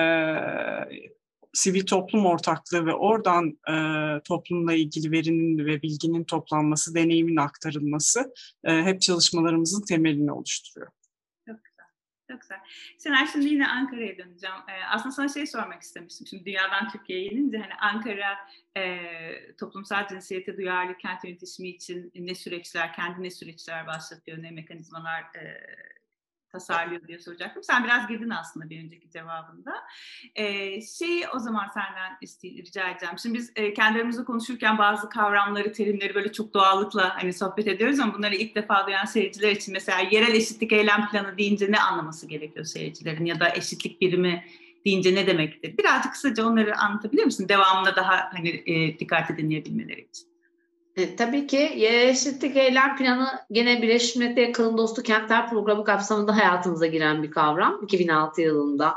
sivil 1.54 1.86
toplum 1.86 2.26
ortaklığı 2.26 2.86
ve 2.86 2.94
oradan 2.94 3.60
e, 3.70 3.76
toplumla 4.24 4.74
ilgili 4.74 5.12
verinin 5.12 5.66
ve 5.66 5.82
bilginin 5.82 6.24
toplanması, 6.24 6.96
deneyimin 6.96 7.36
aktarılması 7.36 8.34
e, 8.64 8.84
hep 8.84 9.02
çalışmalarımızın 9.02 9.86
temelini 9.86 10.32
oluşturuyor. 10.32 10.92
Çok 12.32 12.42
güzel. 12.42 12.60
Şener 13.04 13.28
şimdi 13.28 13.46
yine 13.46 13.68
Ankara'ya 13.68 14.18
döneceğim. 14.18 14.56
Ee, 14.68 14.86
aslında 14.90 15.16
sana 15.16 15.30
şey 15.30 15.48
sormak 15.48 15.82
istemiştim. 15.82 16.28
Şimdi 16.28 16.46
dünyadan 16.46 16.90
Türkiye'ye 16.90 17.28
gelince 17.28 17.58
hani 17.58 17.74
Ankara 17.74 18.38
e, 18.78 19.56
toplumsal 19.56 20.08
cinsiyete 20.08 20.58
duyarlı 20.58 20.98
kent 20.98 21.24
yönetişimi 21.24 21.70
için 21.70 22.12
ne 22.16 22.36
süreçler, 22.36 22.94
kendi 22.94 23.24
ne 23.24 23.32
süreçler 23.32 23.88
başlatıyor, 23.88 24.44
ne 24.44 24.52
mekanizmalar 24.52 25.22
e, 25.22 25.62
tasarlıyor 26.52 27.08
diye 27.08 27.20
soracaktım. 27.20 27.64
Sen 27.64 27.84
biraz 27.84 28.08
girdin 28.08 28.30
aslında 28.30 28.70
bir 28.70 28.84
önceki 28.84 29.10
cevabında. 29.10 29.74
Ee, 30.36 30.82
şeyi 30.82 31.28
o 31.36 31.40
zaman 31.40 31.68
senden 31.74 32.18
iste- 32.22 32.58
rica 32.58 32.90
edeceğim. 32.90 33.16
Şimdi 33.22 33.38
biz 33.38 33.52
e, 33.56 33.74
kendi 33.74 34.24
konuşurken 34.26 34.78
bazı 34.78 35.10
kavramları, 35.10 35.74
terimleri 35.74 36.16
böyle 36.16 36.32
çok 36.32 36.54
doğallıkla 36.54 37.16
hani 37.24 37.34
sohbet 37.34 37.68
ediyoruz 37.68 38.00
ama 38.00 38.14
bunları 38.14 38.36
ilk 38.36 38.56
defa 38.56 38.88
duyan 38.88 39.06
seyirciler 39.06 39.52
için 39.52 39.74
mesela 39.74 40.00
yerel 40.12 40.36
eşitlik 40.36 40.72
eylem 40.74 41.10
planı 41.10 41.38
deyince 41.38 41.72
ne 41.72 41.80
anlaması 41.80 42.28
gerekiyor 42.28 42.66
seyircilerin 42.66 43.26
ya 43.26 43.40
da 43.40 43.56
eşitlik 43.56 44.02
birimi 44.02 44.46
deyince 44.86 45.16
ne 45.16 45.28
demektir? 45.28 45.78
Birazcık 45.78 46.12
kısaca 46.12 46.46
onları 46.46 46.78
anlatabilir 46.78 47.26
misin? 47.26 47.50
Devamında 47.50 47.96
daha 47.96 48.30
hani 48.34 48.50
e, 48.50 49.00
dikkatli 49.00 49.38
dinleyebilmeleri 49.38 50.02
için. 50.02 50.31
E, 50.96 51.16
tabii 51.16 51.48
ki 51.48 51.74
yer 51.78 52.08
eşitlik 52.08 52.58
eylem 52.58 52.98
planı 52.98 53.28
gene 53.52 53.82
Birleşmiş 53.82 54.16
Milletler 54.16 54.48
Yakın 54.48 54.78
Dostu 54.78 55.04
Kentler 55.04 55.50
Programı 55.50 55.84
kapsamında 55.84 56.38
hayatımıza 56.38 56.88
giren 56.88 57.24
bir 57.24 57.32
kavram. 57.32 57.84
2006 57.84 58.42
yılında 58.42 58.94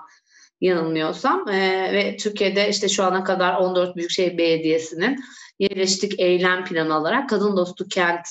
yanılmıyorsam 0.61 1.49
e, 1.49 1.93
ve 1.93 2.17
Türkiye'de 2.17 2.69
işte 2.69 2.89
şu 2.89 3.05
ana 3.05 3.25
kadar 3.25 3.57
14 3.57 3.97
Büyükşehir 3.97 4.39
Belediyesi'nin 4.39 5.25
yerleştik 5.59 6.21
eylem 6.21 6.65
planı 6.65 6.95
alarak 6.95 7.29
kadın 7.29 7.57
dostu 7.57 7.89
kent 7.89 8.27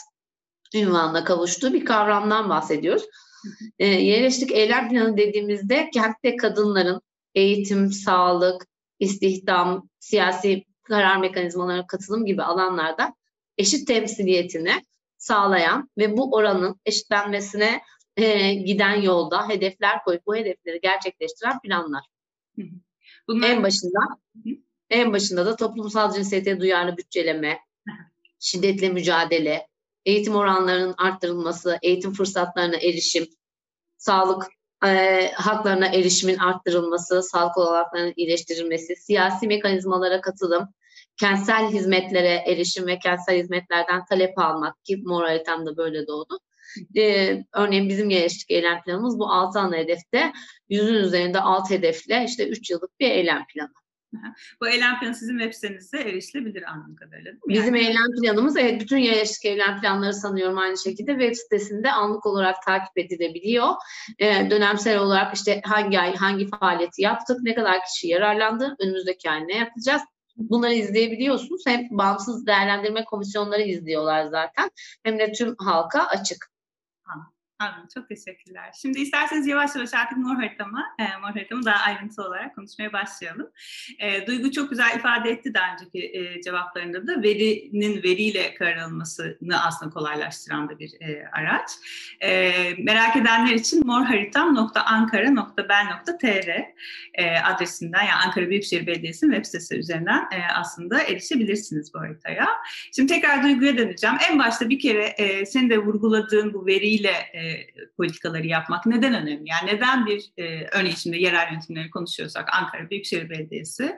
ünvanına 0.75 1.23
kavuştuğu 1.23 1.73
bir 1.73 1.85
kavramdan 1.85 2.49
bahsediyoruz. 2.49 3.03
E, 3.79 3.87
yerleştik 3.87 4.51
eylem 4.51 4.89
planı 4.89 5.17
dediğimizde 5.17 5.89
kentte 5.93 6.35
kadınların 6.35 7.01
eğitim, 7.35 7.91
sağlık, 7.91 8.67
istihdam, 8.99 9.89
siyasi 9.99 10.63
karar 10.83 11.17
mekanizmalarına 11.17 11.87
katılım 11.87 12.25
gibi 12.25 12.43
alanlarda 12.43 13.13
eşit 13.57 13.87
temsiliyetini 13.87 14.85
sağlayan 15.17 15.89
ve 15.97 16.17
bu 16.17 16.33
oranın 16.33 16.79
eşitlenmesine 16.85 17.81
e, 18.17 18.53
giden 18.53 19.01
yolda 19.01 19.49
hedefler 19.49 20.03
koyup 20.03 20.27
bu 20.27 20.35
hedefleri 20.35 20.79
gerçekleştiren 20.81 21.59
planlar. 21.59 22.03
Bunlar... 23.27 23.49
En 23.49 23.63
başında 23.63 23.99
en 24.89 25.13
başında 25.13 25.45
da 25.45 25.55
toplumsal 25.55 26.13
cinsiyete 26.13 26.59
duyarlı 26.59 26.97
bütçeleme, 26.97 27.59
şiddetle 28.39 28.89
mücadele, 28.89 29.67
eğitim 30.05 30.35
oranlarının 30.35 30.95
arttırılması, 30.97 31.79
eğitim 31.81 32.13
fırsatlarına 32.13 32.75
erişim, 32.75 33.27
sağlık 33.97 34.47
e, 34.85 35.31
haklarına 35.35 35.87
erişimin 35.87 36.37
arttırılması, 36.37 37.23
sağlık 37.23 37.57
olanaklarının 37.57 38.13
iyileştirilmesi, 38.15 38.95
siyasi 38.95 39.47
mekanizmalara 39.47 40.21
katılım, 40.21 40.69
kentsel 41.19 41.67
hizmetlere 41.67 42.43
erişim 42.47 42.87
ve 42.87 42.99
kentsel 42.99 43.37
hizmetlerden 43.37 44.05
talep 44.05 44.39
almak 44.39 44.85
ki 44.85 45.01
moralitem 45.05 45.65
de 45.65 45.77
böyle 45.77 46.07
doğdu. 46.07 46.39
Ee, 46.97 47.43
örneğin 47.53 47.89
bizim 47.89 48.09
geliştik 48.09 48.51
eylem 48.51 48.81
planımız 48.81 49.19
bu 49.19 49.31
6 49.31 49.59
ana 49.59 49.75
hedefte 49.75 50.31
yüzün 50.69 50.93
üzerinde 50.93 51.39
6 51.39 51.73
hedefle 51.73 52.25
işte 52.27 52.47
3 52.47 52.69
yıllık 52.69 52.99
bir 52.99 53.09
eylem 53.09 53.45
planı. 53.53 53.73
Bu 54.61 54.67
eylem 54.67 54.99
planı 54.99 55.15
sizin 55.15 55.39
web 55.39 55.53
sitenizde 55.53 55.99
erişilebilir 55.99 56.63
anladığım 56.71 56.95
kadarıyla 56.95 57.31
değil 57.31 57.41
mi? 57.45 57.53
Bizim 57.53 57.75
yani... 57.75 57.87
eylem 57.87 58.21
planımız 58.21 58.57
evet 58.57 58.81
bütün 58.81 58.97
yerleşik 58.97 59.45
eylem 59.45 59.81
planları 59.81 60.13
sanıyorum 60.13 60.57
aynı 60.57 60.77
şekilde 60.77 61.11
web 61.11 61.33
sitesinde 61.35 61.91
anlık 61.91 62.25
olarak 62.25 62.55
takip 62.65 62.97
edilebiliyor. 62.97 63.67
Ee, 64.19 64.47
dönemsel 64.49 64.97
olarak 64.97 65.35
işte 65.35 65.61
hangi 65.65 65.99
ay 65.99 66.15
hangi 66.15 66.49
faaliyeti 66.49 67.01
yaptık, 67.01 67.37
ne 67.41 67.55
kadar 67.55 67.79
kişi 67.85 68.07
yararlandı, 68.07 68.75
önümüzdeki 68.79 69.29
ay 69.29 69.47
ne 69.47 69.57
yapacağız 69.57 70.01
Bunları 70.35 70.73
izleyebiliyorsunuz. 70.73 71.63
Hem 71.67 71.87
bağımsız 71.91 72.47
değerlendirme 72.47 73.05
komisyonları 73.05 73.61
izliyorlar 73.61 74.25
zaten 74.25 74.71
hem 75.03 75.19
de 75.19 75.31
tüm 75.31 75.55
halka 75.57 76.03
açık. 76.03 76.52
Anladım. 77.63 77.87
Çok 77.93 78.09
teşekkürler. 78.09 78.73
Şimdi 78.81 78.99
isterseniz 78.99 79.47
yavaş 79.47 79.75
yavaş 79.75 79.93
artık 79.93 80.17
mor 80.17 80.35
haritamı, 80.35 80.83
e, 80.99 81.03
mor 81.21 81.29
haritamı 81.29 81.65
daha 81.65 81.85
ayrıntılı 81.85 82.27
olarak 82.27 82.55
konuşmaya 82.55 82.93
başlayalım. 82.93 83.49
E, 83.99 84.27
Duygu 84.27 84.51
çok 84.51 84.69
güzel 84.69 84.95
ifade 84.95 85.29
etti 85.29 85.53
daha 85.53 85.73
önceki 85.73 86.17
e, 86.17 86.41
cevaplarında 86.41 87.07
da 87.07 87.23
verinin 87.23 88.03
veriyle 88.03 88.55
karar 88.55 88.77
alınmasını 88.77 89.65
aslında 89.65 89.93
kolaylaştıran 89.93 90.69
da 90.69 90.79
bir 90.79 90.93
e, 91.01 91.27
araç. 91.31 91.71
E, 92.21 92.51
merak 92.77 93.15
edenler 93.15 93.53
için 93.53 93.87
morharitam.ankara.ben.tr 93.87 96.49
e, 97.13 97.39
adresinden 97.39 98.03
yani 98.03 98.21
Ankara 98.25 98.49
Büyükşehir 98.49 98.87
Belediyesi'nin 98.87 99.31
web 99.31 99.45
sitesi 99.45 99.75
üzerinden 99.75 100.21
e, 100.21 100.41
aslında 100.55 101.03
erişebilirsiniz 101.03 101.93
bu 101.93 101.99
haritaya. 101.99 102.47
Şimdi 102.95 103.13
tekrar 103.13 103.43
Duygu'ya 103.43 103.77
döneceğim. 103.77 104.15
En 104.31 104.39
başta 104.39 104.69
bir 104.69 104.79
kere 104.79 105.05
e, 105.05 105.45
senin 105.45 105.69
de 105.69 105.77
vurguladığın 105.77 106.53
bu 106.53 106.65
veriyle 106.65 107.13
e, 107.33 107.52
politikaları 107.97 108.47
yapmak 108.47 108.85
neden 108.85 109.13
önemli? 109.13 109.49
Yani 109.49 109.75
neden 109.75 110.05
bir, 110.05 110.31
e, 110.37 110.67
örneğin 110.67 110.95
şimdi 110.95 111.21
yerel 111.21 111.51
yönetimleri 111.51 111.89
konuşuyorsak 111.89 112.49
Ankara 112.53 112.89
Büyükşehir 112.89 113.29
Belediyesi 113.29 113.97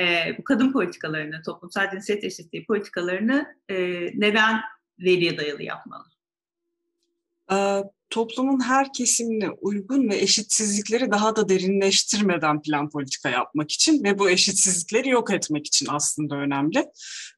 e, 0.00 0.34
bu 0.38 0.44
kadın 0.44 0.72
politikalarını, 0.72 1.42
toplumsal 1.42 1.90
cinsiyet 1.90 2.24
eşitliği 2.24 2.66
politikalarını 2.66 3.56
e, 3.68 3.76
neden 4.14 4.60
veriye 4.98 5.38
dayalı 5.38 5.62
yapmalı? 5.62 6.04
Ee, 7.52 7.82
toplumun 8.10 8.60
her 8.60 8.92
kesimine 8.92 9.50
uygun 9.50 10.08
ve 10.08 10.16
eşitsizlikleri 10.16 11.10
daha 11.10 11.36
da 11.36 11.48
derinleştirmeden 11.48 12.62
plan 12.62 12.90
politika 12.90 13.28
yapmak 13.28 13.72
için 13.72 14.04
ve 14.04 14.18
bu 14.18 14.30
eşitsizlikleri 14.30 15.08
yok 15.08 15.30
etmek 15.30 15.66
için 15.66 15.86
aslında 15.90 16.36
önemli. 16.36 16.86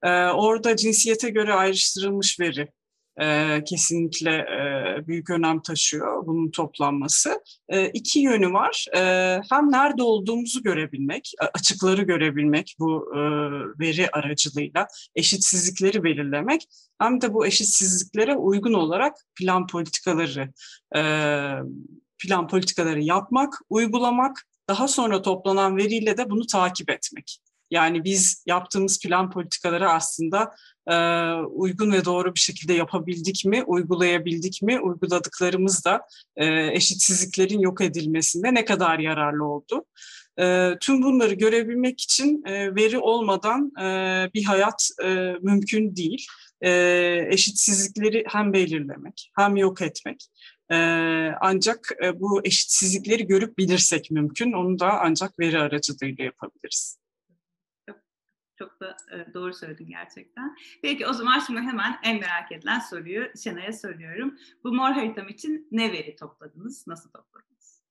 Ee, 0.03 0.09
orada 0.27 0.77
cinsiyete 0.77 1.31
göre 1.31 1.55
ayrıştırılmış 1.55 2.41
veri, 2.41 2.69
e, 3.21 3.59
kesinlikle 3.65 4.31
e, 4.31 4.78
büyük 5.07 5.31
önem 5.31 5.63
taşıyor 5.63 6.27
bunun 6.27 6.51
toplanması. 6.51 7.43
E, 7.69 7.89
iki 7.89 8.21
yönü 8.21 8.53
var. 8.53 8.87
E, 8.97 9.01
hem 9.51 9.73
nerede 9.73 10.03
olduğumuzu 10.03 10.63
görebilmek, 10.63 11.33
açıkları 11.55 12.03
görebilmek 12.03 12.77
bu 12.79 13.11
e, 13.15 13.19
veri 13.81 14.11
aracılığıyla 14.11 14.87
eşitsizlikleri 15.15 16.05
belirlemek 16.05 16.63
hem 16.99 17.21
de 17.21 17.35
bu 17.35 17.47
eşitsizliklere 17.47 18.37
uygun 18.37 18.73
olarak 18.73 19.17
plan 19.35 19.67
politikaları 19.67 20.53
e, 20.97 21.01
plan 22.19 22.49
politikaları 22.49 23.03
yapmak, 23.03 23.55
uygulamak, 23.71 24.45
daha 24.69 24.89
sonra 24.89 25.23
toplanan 25.23 25.77
veriyle 25.77 26.17
de 26.17 26.31
bunu 26.31 26.47
takip 26.47 26.91
etmek. 26.91 27.39
Yani 27.71 28.05
biz 28.05 28.45
yaptığımız 28.47 29.01
plan 29.03 29.31
politikaları 29.31 29.91
aslında 29.91 30.55
e, 30.87 30.97
uygun 31.35 31.93
ve 31.93 32.05
doğru 32.05 32.35
bir 32.35 32.41
şekilde 32.41 32.73
yapabildik 32.73 33.45
mi, 33.47 33.63
uygulayabildik 33.67 34.63
mi, 34.63 34.81
uyguladıklarımız 34.81 35.85
da 35.85 36.01
e, 36.37 36.67
eşitsizliklerin 36.67 37.59
yok 37.59 37.81
edilmesinde 37.81 38.55
ne 38.55 38.65
kadar 38.65 38.99
yararlı 38.99 39.45
oldu. 39.45 39.85
E, 40.41 40.73
tüm 40.81 41.03
bunları 41.03 41.35
görebilmek 41.35 42.01
için 42.01 42.43
e, 42.47 42.75
veri 42.75 42.99
olmadan 42.99 43.73
e, 43.81 43.85
bir 44.35 44.45
hayat 44.45 44.89
e, 45.05 45.35
mümkün 45.43 45.97
değil. 45.97 46.27
E, 46.61 46.71
eşitsizlikleri 47.31 48.25
hem 48.29 48.53
belirlemek 48.53 49.31
hem 49.37 49.57
yok 49.57 49.83
etmek 49.83 50.29
E, 50.71 50.77
ancak 51.41 51.93
e, 52.05 52.21
bu 52.21 52.41
eşitsizlikleri 52.45 53.27
görüp 53.27 53.59
bilirsek 53.59 54.11
mümkün. 54.11 54.53
Onu 54.53 54.79
da 54.79 55.01
ancak 55.01 55.39
veri 55.39 55.59
aracılığıyla 55.59 56.25
yapabiliriz. 56.25 56.99
Çok 58.59 58.81
da 58.81 58.97
e, 59.13 59.35
doğru 59.35 59.55
söyledin 59.55 59.89
gerçekten. 59.89 60.57
Peki 60.83 61.07
o 61.07 61.13
zaman 61.13 61.39
şimdi 61.39 61.61
hemen 61.61 61.99
en 62.03 62.21
merak 62.21 62.53
edilen 62.53 62.79
soruyu 62.79 63.31
Şenay'a 63.43 63.73
soruyorum. 63.73 64.39
Bu 64.65 64.73
mor 64.73 64.91
haritam 64.91 65.29
için 65.29 65.69
ne 65.73 65.93
veri 65.93 66.17
topladınız? 66.17 66.87
Nasıl 66.87 67.11
topladınız? 67.11 67.83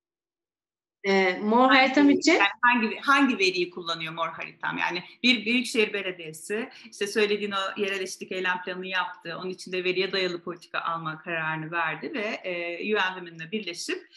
E, 1.04 1.38
mor 1.38 1.70
haritam 1.70 2.10
için 2.10 2.32
yani 2.32 2.50
hangi 2.62 2.98
hangi 3.00 3.38
veriyi 3.38 3.70
kullanıyor 3.70 4.14
mor 4.14 4.28
haritam? 4.28 4.78
Yani 4.78 5.04
bir 5.24 5.46
büyükşehir 5.46 5.94
belediyesi 5.94 6.70
işte 6.92 7.08
söylediğin 7.08 7.52
o 7.52 7.82
yerel 7.82 8.02
eşitlik 8.02 8.32
eylem 8.32 8.62
planını 8.66 8.88
yaptı. 8.88 9.38
Onun 9.42 9.50
içinde 9.50 9.84
veriye 9.84 10.12
dayalı 10.12 10.44
politika 10.44 10.82
alma 10.82 11.18
kararını 11.18 11.72
verdi 11.72 12.14
ve 12.14 12.26
e, 12.44 12.96
UNW'ninle 12.96 13.52
birleşip 13.52 14.08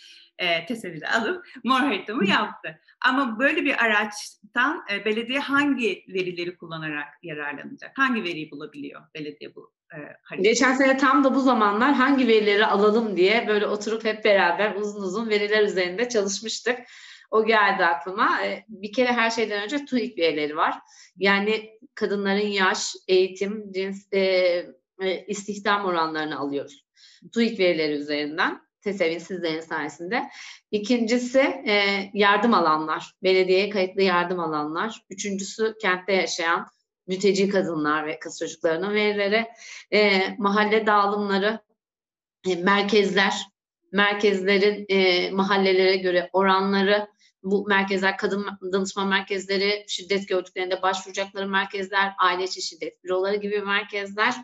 e, 0.41 0.67
tesellide 0.67 1.09
alıp 1.09 1.47
mor 1.65 1.81
haritamı 1.81 2.27
yaptı. 2.27 2.81
Ama 3.05 3.39
böyle 3.39 3.65
bir 3.65 3.85
araçtan 3.85 4.85
e, 4.93 5.05
belediye 5.05 5.39
hangi 5.39 6.05
verileri 6.09 6.57
kullanarak 6.57 7.09
yararlanacak? 7.23 7.99
Hangi 7.99 8.25
veriyi 8.25 8.51
bulabiliyor 8.51 9.01
belediye 9.15 9.55
bu 9.55 9.73
e? 9.95 10.43
Geçen 10.43 10.75
sene 10.75 10.97
tam 10.97 11.25
da 11.25 11.35
bu 11.35 11.41
zamanlar 11.41 11.95
hangi 11.95 12.29
verileri 12.29 12.67
alalım 12.67 13.17
diye 13.17 13.49
böyle 13.49 13.67
oturup 13.67 14.05
hep 14.05 14.25
beraber 14.25 14.75
uzun 14.75 15.03
uzun 15.03 15.29
veriler 15.29 15.65
üzerinde 15.65 16.09
çalışmıştık. 16.09 16.79
O 17.31 17.47
geldi 17.47 17.85
aklıma. 17.85 18.45
E, 18.45 18.65
bir 18.69 18.93
kere 18.93 19.13
her 19.13 19.31
şeyden 19.31 19.63
önce 19.65 19.85
TÜİK 19.85 20.19
verileri 20.19 20.57
var. 20.57 20.75
Yani 21.17 21.71
kadınların 21.95 22.49
yaş, 22.49 22.95
eğitim, 23.09 23.73
cins, 23.73 24.13
e, 24.13 24.21
e, 25.01 25.27
istihdam 25.27 25.85
oranlarını 25.85 26.39
alıyoruz. 26.39 26.85
TÜİK 27.33 27.59
verileri 27.59 27.93
üzerinden. 27.93 28.70
TESEV'in 28.81 29.19
sizlerin 29.19 29.61
sayesinde. 29.61 30.31
İkincisi 30.71 31.39
e, 31.39 32.11
yardım 32.15 32.55
alanlar, 32.55 33.13
belediyeye 33.23 33.71
kayıtlı 33.71 34.03
yardım 34.03 34.41
alanlar. 34.41 35.03
Üçüncüsü 35.11 35.75
kentte 35.81 36.13
yaşayan 36.13 36.67
mülteci 37.07 37.49
kadınlar 37.49 38.07
ve 38.07 38.19
kız 38.19 38.39
çocuklarının 38.39 38.95
verileri, 38.95 39.47
e, 39.93 40.23
mahalle 40.39 40.87
dağılımları, 40.87 41.61
e, 42.49 42.57
merkezler, 42.57 43.35
merkezlerin 43.93 44.87
e, 44.89 45.31
mahallelere 45.31 45.97
göre 45.97 46.31
oranları, 46.33 47.09
bu 47.43 47.67
merkezler 47.69 48.17
kadın 48.17 48.47
danışma 48.73 49.05
merkezleri, 49.05 49.85
şiddet 49.89 50.29
gördüklerinde 50.29 50.83
başvuracakları 50.83 51.49
merkezler, 51.49 52.13
aile 52.19 52.45
içi 52.45 52.63
şiddet 52.63 53.05
büroları 53.05 53.37
gibi 53.37 53.61
merkezler 53.61 54.35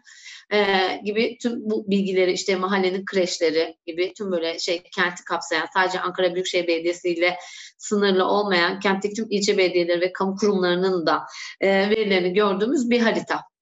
e, 0.53 0.67
gibi 1.05 1.38
tüm 1.43 1.71
bu 1.71 1.91
bilgileri 1.91 2.33
işte 2.33 2.57
mahallenin 2.57 3.05
kreşleri 3.05 3.76
gibi 3.87 4.12
tüm 4.17 4.33
böyle 4.33 4.59
şey 4.59 4.83
kenti 4.83 5.25
kapsayan 5.25 5.67
sadece 5.75 6.00
Ankara 6.00 6.35
Büyükşehir 6.35 6.67
Belediyesi 6.67 7.09
ile 7.09 7.37
sınırlı 7.79 8.25
olmayan 8.25 8.81
kentteki 8.81 9.15
tüm 9.15 9.26
ilçe 9.31 9.59
belediyeleri 9.59 10.00
ve 10.00 10.12
kamu 10.12 10.37
kurumlarının 10.37 11.07
da 11.07 11.23
e, 11.61 11.91
verilerini 11.91 12.35
gördüğümüz 12.35 12.91
bir 12.91 13.00
harita. 13.00 13.55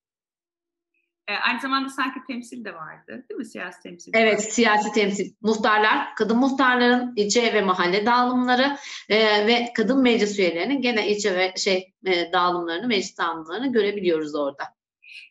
E, 1.29 1.35
aynı 1.35 1.61
zamanda 1.61 1.89
sanki 1.89 2.21
temsil 2.27 2.65
de 2.65 2.75
vardı 2.75 3.25
değil 3.29 3.39
mi? 3.39 3.45
Siyasi 3.45 3.83
temsil. 3.83 4.13
Evet 4.15 4.53
siyasi 4.53 4.93
temsil. 4.93 5.35
Muhtarlar, 5.41 6.15
kadın 6.15 6.37
muhtarların 6.37 7.13
ilçe 7.17 7.55
ve 7.55 7.61
mahalle 7.61 8.07
dağılımları 8.07 8.77
e, 9.09 9.47
ve 9.47 9.73
kadın 9.77 10.03
meclis 10.03 10.39
üyelerinin 10.39 10.83
gene 10.83 11.09
ilçe 11.09 11.37
ve 11.37 11.55
şey 11.57 11.93
e, 12.07 12.33
dağılımlarını, 12.33 12.87
meclis 12.87 13.19
dağılımlarını 13.19 13.73
görebiliyoruz 13.73 14.35
orada. 14.35 14.65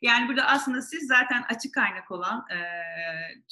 Yani 0.01 0.27
burada 0.27 0.45
aslında 0.45 0.81
siz 0.81 1.07
zaten 1.07 1.43
açık 1.55 1.73
kaynak 1.73 2.11
olan 2.11 2.45
e, 2.51 2.57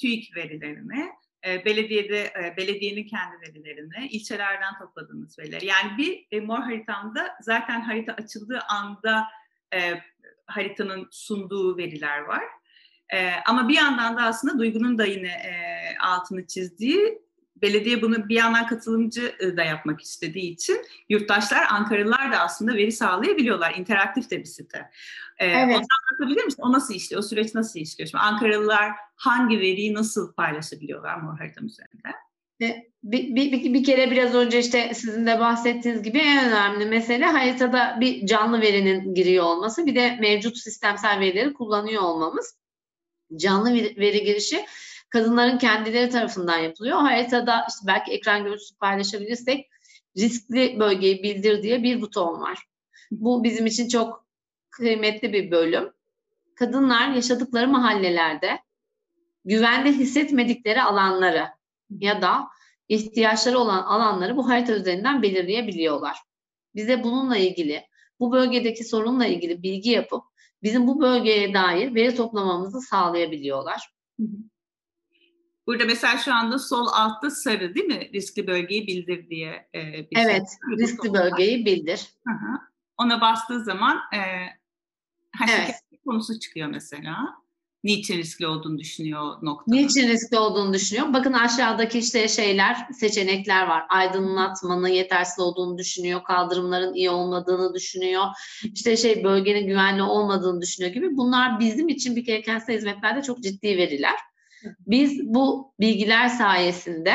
TÜİK 0.00 0.36
verilerini, 0.36 1.12
e, 1.46 1.64
belediyede 1.64 2.24
e, 2.24 2.56
belediyenin 2.56 3.06
kendi 3.06 3.40
verilerini, 3.40 4.06
ilçelerden 4.06 4.78
topladığınız 4.78 5.38
verileri. 5.38 5.66
Yani 5.66 5.98
bir 5.98 6.26
e, 6.30 6.40
mor 6.40 6.58
haritamda 6.58 7.34
zaten 7.40 7.80
harita 7.80 8.12
açıldığı 8.12 8.60
anda 8.68 9.28
e, 9.74 10.02
haritanın 10.56 11.08
sunduğu 11.10 11.76
veriler 11.76 12.20
var. 12.20 12.42
E, 13.14 13.30
ama 13.46 13.68
bir 13.68 13.74
yandan 13.74 14.16
da 14.16 14.22
aslında 14.22 14.58
Duygu'nun 14.58 14.98
da 14.98 15.04
yine 15.04 15.28
e, 15.28 15.52
altını 16.00 16.46
çizdiği 16.46 17.22
belediye 17.62 18.02
bunu 18.02 18.28
bir 18.28 18.34
yandan 18.34 18.66
katılımcı 18.66 19.54
da 19.56 19.64
yapmak 19.64 20.00
istediği 20.00 20.50
için 20.50 20.86
yurttaşlar, 21.08 21.66
Ankaralılar 21.70 22.32
da 22.32 22.38
aslında 22.38 22.74
veri 22.74 22.92
sağlayabiliyorlar. 22.92 23.74
İnteraktif 23.74 24.30
de 24.30 24.38
bir 24.38 24.44
site. 24.44 24.90
Ee, 25.38 25.46
evet. 25.46 25.76
Ondan 25.76 25.86
anlatabilir 26.12 26.44
misin? 26.44 26.62
O 26.62 26.72
nasıl 26.72 26.94
işliyor? 26.94 27.22
O 27.22 27.26
süreç 27.26 27.54
nasıl 27.54 27.80
işliyor? 27.80 28.08
Şimdi 28.08 28.22
Ankaralılar 28.22 28.92
hangi 29.16 29.58
veriyi 29.60 29.94
nasıl 29.94 30.34
paylaşabiliyorlar 30.34 31.16
mor 31.16 31.38
haritam 31.38 31.66
üzerinde? 31.66 32.08
Bir, 33.02 33.34
bir, 33.34 33.74
bir 33.74 33.84
kere 33.84 34.10
biraz 34.10 34.34
önce 34.34 34.58
işte 34.58 34.94
sizin 34.94 35.26
de 35.26 35.40
bahsettiğiniz 35.40 36.02
gibi 36.02 36.18
en 36.18 36.48
önemli 36.48 36.86
mesele 36.86 37.24
haritada 37.24 37.96
bir 38.00 38.26
canlı 38.26 38.60
verinin 38.60 39.14
giriyor 39.14 39.44
olması 39.44 39.86
bir 39.86 39.94
de 39.94 40.16
mevcut 40.20 40.58
sistemsel 40.58 41.20
verileri 41.20 41.52
kullanıyor 41.52 42.02
olmamız. 42.02 42.58
Canlı 43.36 43.74
veri 43.74 44.24
girişi 44.24 44.64
kadınların 45.10 45.58
kendileri 45.58 46.10
tarafından 46.10 46.58
yapılıyor. 46.58 46.98
Haritada 46.98 47.66
işte 47.68 47.86
belki 47.86 48.12
ekran 48.12 48.44
görüntüsü 48.44 48.76
paylaşabilirsek 48.76 49.70
riskli 50.16 50.80
bölgeyi 50.80 51.22
bildir 51.22 51.62
diye 51.62 51.82
bir 51.82 52.00
buton 52.00 52.40
var. 52.40 52.58
Bu 53.10 53.44
bizim 53.44 53.66
için 53.66 53.88
çok 53.88 54.26
kıymetli 54.70 55.32
bir 55.32 55.50
bölüm. 55.50 55.92
Kadınlar 56.56 57.08
yaşadıkları 57.08 57.68
mahallelerde 57.68 58.58
güvende 59.44 59.92
hissetmedikleri 59.92 60.82
alanları 60.82 61.48
ya 62.00 62.22
da 62.22 62.48
ihtiyaçları 62.88 63.58
olan 63.58 63.82
alanları 63.82 64.36
bu 64.36 64.48
harita 64.48 64.76
üzerinden 64.76 65.22
belirleyebiliyorlar. 65.22 66.18
Bize 66.74 67.04
bununla 67.04 67.36
ilgili, 67.36 67.82
bu 68.20 68.32
bölgedeki 68.32 68.84
sorunla 68.84 69.26
ilgili 69.26 69.62
bilgi 69.62 69.90
yapıp 69.90 70.24
bizim 70.62 70.86
bu 70.86 71.00
bölgeye 71.00 71.54
dair 71.54 71.94
veri 71.94 72.14
toplamamızı 72.14 72.80
sağlayabiliyorlar. 72.80 73.92
Burada 75.66 75.84
mesela 75.84 76.18
şu 76.18 76.34
anda 76.34 76.58
sol 76.58 76.86
altta 76.92 77.30
sarı 77.30 77.74
değil 77.74 77.86
mi? 77.86 78.10
Riskli 78.14 78.46
bölgeyi 78.46 78.86
bildir 78.86 79.30
diye. 79.30 79.68
E, 79.74 79.80
bir 80.10 80.16
şey 80.16 80.24
evet, 80.24 80.42
şey. 80.68 80.86
riskli 80.86 81.12
bölgeyi 81.12 81.66
bildir. 81.66 82.06
Hı 82.26 82.32
hı. 82.32 82.58
Ona 82.96 83.20
bastığı 83.20 83.64
zaman 83.64 83.96
e, 84.14 84.18
evet. 85.48 85.74
konusu 86.06 86.38
çıkıyor 86.38 86.68
mesela 86.68 87.41
niçin 87.84 88.18
riskli 88.18 88.46
olduğunu 88.46 88.78
düşünüyor 88.78 89.36
nokta. 89.42 89.64
Niçin 89.74 90.08
riskli 90.08 90.38
olduğunu 90.38 90.74
düşünüyor. 90.74 91.12
Bakın 91.12 91.32
aşağıdaki 91.32 91.98
işte 91.98 92.28
şeyler, 92.28 92.76
seçenekler 92.92 93.66
var. 93.66 93.84
Aydınlatmanın 93.88 94.88
yetersiz 94.88 95.38
olduğunu 95.38 95.78
düşünüyor, 95.78 96.24
kaldırımların 96.24 96.94
iyi 96.94 97.10
olmadığını 97.10 97.74
düşünüyor. 97.74 98.24
İşte 98.74 98.96
şey 98.96 99.24
bölgenin 99.24 99.66
güvenli 99.66 100.02
olmadığını 100.02 100.60
düşünüyor 100.60 100.94
gibi. 100.94 101.16
Bunlar 101.16 101.60
bizim 101.60 101.88
için 101.88 102.16
bir 102.16 102.24
kere 102.24 102.42
kentsel 102.42 102.76
hizmetlerde 102.76 103.22
çok 103.22 103.42
ciddi 103.42 103.76
veriler. 103.76 104.14
Biz 104.86 105.20
bu 105.24 105.74
bilgiler 105.80 106.28
sayesinde 106.28 107.14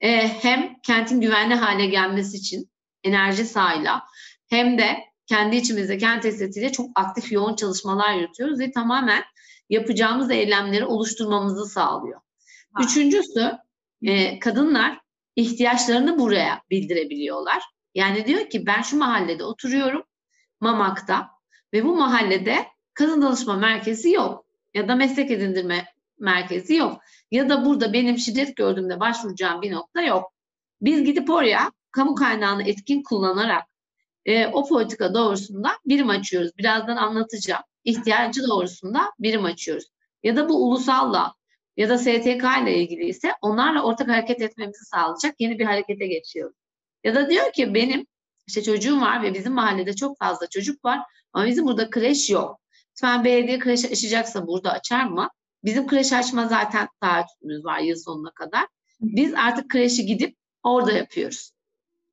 e, 0.00 0.28
hem 0.28 0.74
kentin 0.82 1.20
güvenli 1.20 1.54
hale 1.54 1.86
gelmesi 1.86 2.36
için 2.36 2.70
enerji 3.04 3.44
sahayla 3.44 4.02
hem 4.48 4.78
de 4.78 4.96
kendi 5.26 5.56
içimizde 5.56 5.98
kent 5.98 6.24
estetiğiyle 6.24 6.72
çok 6.72 6.90
aktif 6.94 7.32
yoğun 7.32 7.56
çalışmalar 7.56 8.14
yürütüyoruz 8.14 8.60
ve 8.60 8.72
tamamen 8.72 9.22
yapacağımız 9.70 10.30
eylemleri 10.30 10.84
oluşturmamızı 10.84 11.66
sağlıyor. 11.66 12.20
Ha. 12.72 12.82
Üçüncüsü 12.84 13.52
e, 14.02 14.38
kadınlar 14.38 15.00
ihtiyaçlarını 15.36 16.18
buraya 16.18 16.62
bildirebiliyorlar. 16.70 17.62
Yani 17.94 18.26
diyor 18.26 18.50
ki 18.50 18.66
ben 18.66 18.82
şu 18.82 18.98
mahallede 18.98 19.44
oturuyorum 19.44 20.02
Mamak'ta 20.60 21.30
ve 21.72 21.84
bu 21.84 21.96
mahallede 21.96 22.66
kadın 22.94 23.22
danışma 23.22 23.56
merkezi 23.56 24.10
yok 24.10 24.46
ya 24.74 24.88
da 24.88 24.94
meslek 24.94 25.30
edindirme 25.30 25.86
merkezi 26.18 26.74
yok 26.74 27.00
ya 27.30 27.48
da 27.48 27.64
burada 27.64 27.92
benim 27.92 28.18
şiddet 28.18 28.56
gördüğümde 28.56 29.00
başvuracağım 29.00 29.62
bir 29.62 29.72
nokta 29.72 30.02
yok. 30.02 30.32
Biz 30.80 31.04
gidip 31.04 31.30
oraya 31.30 31.72
kamu 31.90 32.14
kaynağını 32.14 32.62
etkin 32.62 33.02
kullanarak 33.02 33.64
e, 34.24 34.46
o 34.46 34.68
politika 34.68 35.14
doğrusunda 35.14 35.70
birim 35.86 36.10
açıyoruz. 36.10 36.50
Birazdan 36.58 36.96
anlatacağım 36.96 37.62
ihtiyacı 37.84 38.42
doğrusunda 38.48 39.12
birim 39.18 39.44
açıyoruz. 39.44 39.86
Ya 40.22 40.36
da 40.36 40.48
bu 40.48 40.68
ulusalla 40.68 41.34
ya 41.76 41.88
da 41.88 41.98
STK 41.98 42.44
ile 42.62 42.78
ilgili 42.78 43.04
ise 43.04 43.32
onlarla 43.42 43.82
ortak 43.82 44.08
hareket 44.08 44.42
etmemizi 44.42 44.84
sağlayacak 44.84 45.34
yeni 45.38 45.58
bir 45.58 45.64
harekete 45.64 46.06
geçiyoruz. 46.06 46.56
Ya 47.04 47.14
da 47.14 47.30
diyor 47.30 47.52
ki 47.52 47.74
benim 47.74 48.06
işte 48.46 48.62
çocuğum 48.62 49.00
var 49.00 49.22
ve 49.22 49.34
bizim 49.34 49.52
mahallede 49.52 49.96
çok 49.96 50.18
fazla 50.18 50.46
çocuk 50.46 50.84
var 50.84 51.00
ama 51.32 51.46
bizim 51.46 51.66
burada 51.66 51.90
kreş 51.90 52.30
yok. 52.30 52.60
Lütfen 52.90 53.24
belediye 53.24 53.58
kreş 53.58 53.84
açacaksa 53.84 54.46
burada 54.46 54.72
açar 54.72 55.04
mı? 55.04 55.30
Bizim 55.64 55.86
kreş 55.86 56.12
açma 56.12 56.46
zaten 56.46 56.88
taahhütümüz 57.00 57.64
var 57.64 57.78
yıl 57.78 57.96
sonuna 57.96 58.30
kadar. 58.30 58.66
Biz 59.00 59.34
artık 59.34 59.70
kreşi 59.70 60.06
gidip 60.06 60.36
orada 60.62 60.92
yapıyoruz. 60.92 61.52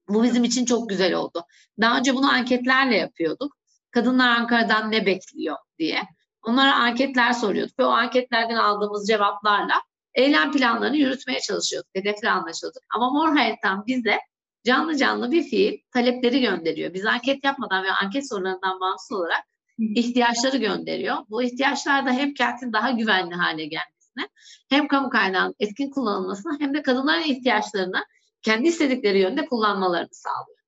Bu 0.09 0.23
bizim 0.23 0.43
için 0.43 0.65
çok 0.65 0.89
güzel 0.89 1.13
oldu. 1.13 1.43
Daha 1.81 1.97
önce 1.99 2.15
bunu 2.15 2.31
anketlerle 2.31 2.97
yapıyorduk 2.97 3.57
kadınlar 3.97 4.27
Ankara'dan 4.27 4.91
ne 4.91 5.05
bekliyor 5.05 5.57
diye. 5.79 6.01
Onlara 6.41 6.75
anketler 6.75 7.33
soruyorduk 7.33 7.79
ve 7.79 7.85
o 7.85 7.89
anketlerden 7.89 8.55
aldığımız 8.55 9.07
cevaplarla 9.07 9.73
eylem 10.13 10.51
planlarını 10.51 10.97
yürütmeye 10.97 11.39
çalışıyorduk. 11.39 11.89
Hedefler 11.95 12.29
anlaşıyorduk. 12.29 12.81
Ama 12.95 13.09
mor 13.09 13.35
haritam 13.37 13.83
bize 13.87 14.17
canlı 14.65 14.97
canlı 14.97 15.31
bir 15.31 15.43
fiil 15.43 15.77
talepleri 15.93 16.41
gönderiyor. 16.41 16.93
Biz 16.93 17.05
anket 17.05 17.43
yapmadan 17.43 17.83
ve 17.83 17.91
anket 17.91 18.29
sorularından 18.29 18.79
bağımsız 18.79 19.11
olarak 19.11 19.43
ihtiyaçları 19.79 20.57
gönderiyor. 20.57 21.17
Bu 21.29 21.43
ihtiyaçlar 21.43 22.05
da 22.05 22.11
hem 22.11 22.33
kentin 22.33 22.73
daha 22.73 22.91
güvenli 22.91 23.35
hale 23.35 23.65
gelmesine, 23.65 24.29
hem 24.69 24.87
kamu 24.87 25.09
kaynağının 25.09 25.55
etkin 25.59 25.89
kullanılmasına 25.89 26.59
hem 26.59 26.73
de 26.73 26.81
kadınların 26.81 27.23
ihtiyaçlarını 27.23 28.05
kendi 28.41 28.67
istedikleri 28.67 29.19
yönde 29.19 29.45
kullanmalarını 29.45 30.09
sağlıyor. 30.11 30.59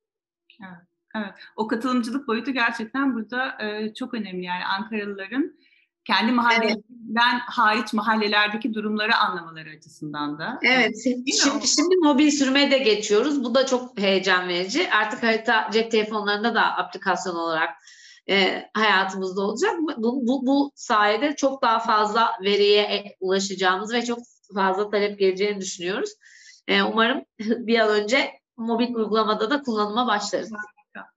Evet, 0.62 0.89
evet. 1.16 1.34
O 1.56 1.68
katılımcılık 1.68 2.28
boyutu 2.28 2.52
gerçekten 2.52 3.16
burada 3.16 3.58
e, 3.64 3.94
çok 3.94 4.14
önemli. 4.14 4.46
Yani 4.46 4.66
Ankaralıların 4.66 5.54
kendi 6.06 6.32
mahalleden 6.32 6.84
evet. 7.16 7.42
hariç 7.48 7.94
mahallelerdeki 7.94 8.74
durumları 8.74 9.16
anlamaları 9.16 9.70
açısından 9.70 10.40
da. 10.40 10.60
Evet. 10.64 10.96
Şimdi, 11.04 11.68
şimdi 11.68 11.96
mobil 12.04 12.32
sürmeye 12.32 12.72
de 12.72 12.78
geçiyoruz. 12.78 13.44
Bu 13.44 13.56
da 13.56 13.66
çok 13.66 14.00
heyecan 14.00 14.48
verici. 14.48 14.92
Artık 14.92 15.24
harita 15.24 15.70
cep 15.74 15.92
telefonlarında 15.92 16.56
da 16.56 16.78
aplikasyon 16.78 17.36
olarak 17.36 17.70
e, 18.30 18.66
hayatımızda 18.74 19.42
olacak. 19.42 19.76
Bu, 19.98 20.28
bu, 20.28 20.48
bu 20.48 20.72
sayede 20.76 21.36
çok 21.36 21.62
daha 21.62 21.80
fazla 21.80 22.32
veriye 22.44 22.82
e, 22.82 23.18
ulaşacağımız 23.20 23.94
ve 23.94 24.06
çok 24.06 24.20
fazla 24.56 24.90
talep 24.90 25.20
geleceğini 25.20 25.62
düşünüyoruz. 25.62 26.10
E, 26.68 26.84
umarım 26.84 27.24
bir 27.40 27.80
an 27.80 27.90
önce 27.90 28.32
mobil 28.58 28.94
uygulamada 28.94 29.50
da 29.50 29.62
kullanıma 29.62 30.08
başlarız. 30.08 30.52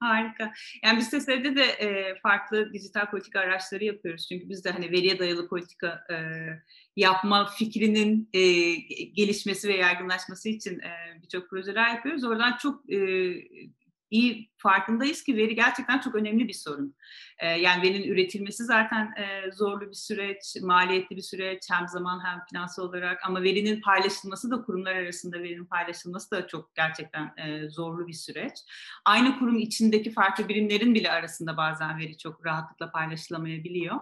Harika, 0.00 0.32
harika. 0.42 0.52
Yani 0.84 0.98
biz 0.98 1.10
TESEV'de 1.10 1.56
de 1.56 1.64
e, 1.64 2.18
farklı 2.22 2.72
dijital 2.72 3.10
politika 3.10 3.40
araçları 3.40 3.84
yapıyoruz. 3.84 4.28
Çünkü 4.28 4.48
biz 4.48 4.64
de 4.64 4.70
hani 4.70 4.90
veriye 4.90 5.18
dayalı 5.18 5.48
politika 5.48 6.04
e, 6.10 6.16
yapma 6.96 7.46
fikrinin 7.58 8.28
e, 8.32 8.72
gelişmesi 9.04 9.68
ve 9.68 9.76
yaygınlaşması 9.76 10.48
için 10.48 10.80
e, 10.80 11.22
birçok 11.22 11.50
projeler 11.50 11.94
yapıyoruz. 11.94 12.24
Oradan 12.24 12.56
çok 12.56 12.92
e, 12.92 12.98
iyi 14.12 14.50
farkındayız 14.56 15.22
ki 15.22 15.36
veri 15.36 15.54
gerçekten 15.54 15.98
çok 15.98 16.14
önemli 16.14 16.48
bir 16.48 16.52
sorun. 16.52 16.96
E, 17.38 17.46
yani 17.46 17.82
verinin 17.82 18.08
üretilmesi 18.08 18.64
zaten 18.64 19.14
e, 19.16 19.52
zorlu 19.52 19.88
bir 19.88 19.94
süreç, 19.94 20.56
maliyetli 20.62 21.16
bir 21.16 21.22
süreç 21.22 21.62
hem 21.70 21.88
zaman 21.88 22.24
hem 22.24 22.38
finansal 22.50 22.82
olarak 22.82 23.20
ama 23.26 23.42
verinin 23.42 23.80
paylaşılması 23.80 24.50
da 24.50 24.62
kurumlar 24.62 24.94
arasında 24.94 25.42
verinin 25.42 25.64
paylaşılması 25.64 26.30
da 26.30 26.46
çok 26.46 26.74
gerçekten 26.74 27.32
e, 27.36 27.68
zorlu 27.68 28.08
bir 28.08 28.12
süreç. 28.12 28.52
Aynı 29.04 29.38
kurum 29.38 29.58
içindeki 29.58 30.12
farklı 30.12 30.48
birimlerin 30.48 30.94
bile 30.94 31.10
arasında 31.10 31.56
bazen 31.56 31.98
veri 31.98 32.18
çok 32.18 32.46
rahatlıkla 32.46 32.90
paylaşılamayabiliyor. 32.90 33.96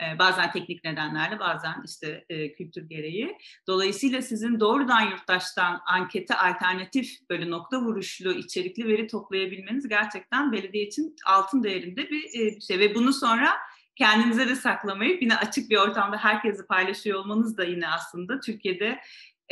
E, 0.00 0.18
bazen 0.18 0.52
teknik 0.52 0.84
nedenlerle 0.84 1.38
bazen 1.38 1.82
işte 1.86 2.24
kültür 2.58 2.88
gereği. 2.88 3.38
Dolayısıyla 3.66 4.22
sizin 4.22 4.60
doğrudan 4.60 5.10
yurttaştan 5.10 5.80
ankete 5.86 6.34
alternatif 6.34 7.30
böyle 7.30 7.50
nokta 7.50 7.80
vuruşlu 7.80 8.32
içerikli 8.32 8.88
veri 8.88 9.06
toplayabilmeniz 9.06 9.53
gerçekten 9.62 9.88
gerçekten 9.88 10.52
belediye 10.52 10.84
için 10.84 11.16
altın 11.26 11.62
değerinde 11.62 12.02
e, 12.02 12.10
bir 12.10 12.60
şey 12.60 12.78
ve 12.78 12.94
bunu 12.94 13.12
sonra 13.12 13.50
kendinize 13.96 14.48
de 14.48 14.56
saklamayıp 14.56 15.22
yine 15.22 15.36
açık 15.36 15.70
bir 15.70 15.76
ortamda 15.76 16.16
herkesi 16.16 16.66
paylaşıyor 16.66 17.18
olmanız 17.18 17.56
da 17.56 17.64
yine 17.64 17.88
aslında 17.88 18.40
Türkiye'de 18.40 19.00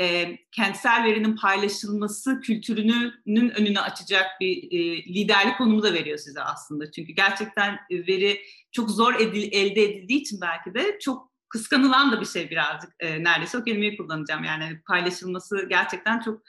e, 0.01 0.37
kentsel 0.53 1.05
verinin 1.05 1.37
paylaşılması 1.37 2.41
kültürünün 2.41 3.51
önünü 3.51 3.81
açacak 3.81 4.27
bir 4.41 4.57
e, 4.57 4.97
liderlik 4.97 5.59
konumu 5.59 5.83
da 5.83 5.95
veriyor 5.95 6.19
size 6.19 6.43
aslında. 6.43 6.91
Çünkü 6.91 7.13
gerçekten 7.13 7.79
veri 7.91 8.41
çok 8.73 8.91
zor 8.91 9.15
edil, 9.15 9.49
elde 9.53 9.83
edildiği 9.83 10.21
için 10.21 10.41
belki 10.41 10.75
de 10.75 10.99
çok 10.99 11.33
kıskanılan 11.49 12.13
da 12.13 12.21
bir 12.21 12.27
şey 12.27 12.51
birazcık 12.51 12.91
e, 13.01 13.25
neredeyse 13.25 13.59
o 13.59 13.65
kelimeyi 13.65 13.97
kullanacağım. 13.97 14.45
Yani 14.45 14.81
paylaşılması 14.89 15.67
gerçekten 15.69 16.21
çok 16.21 16.43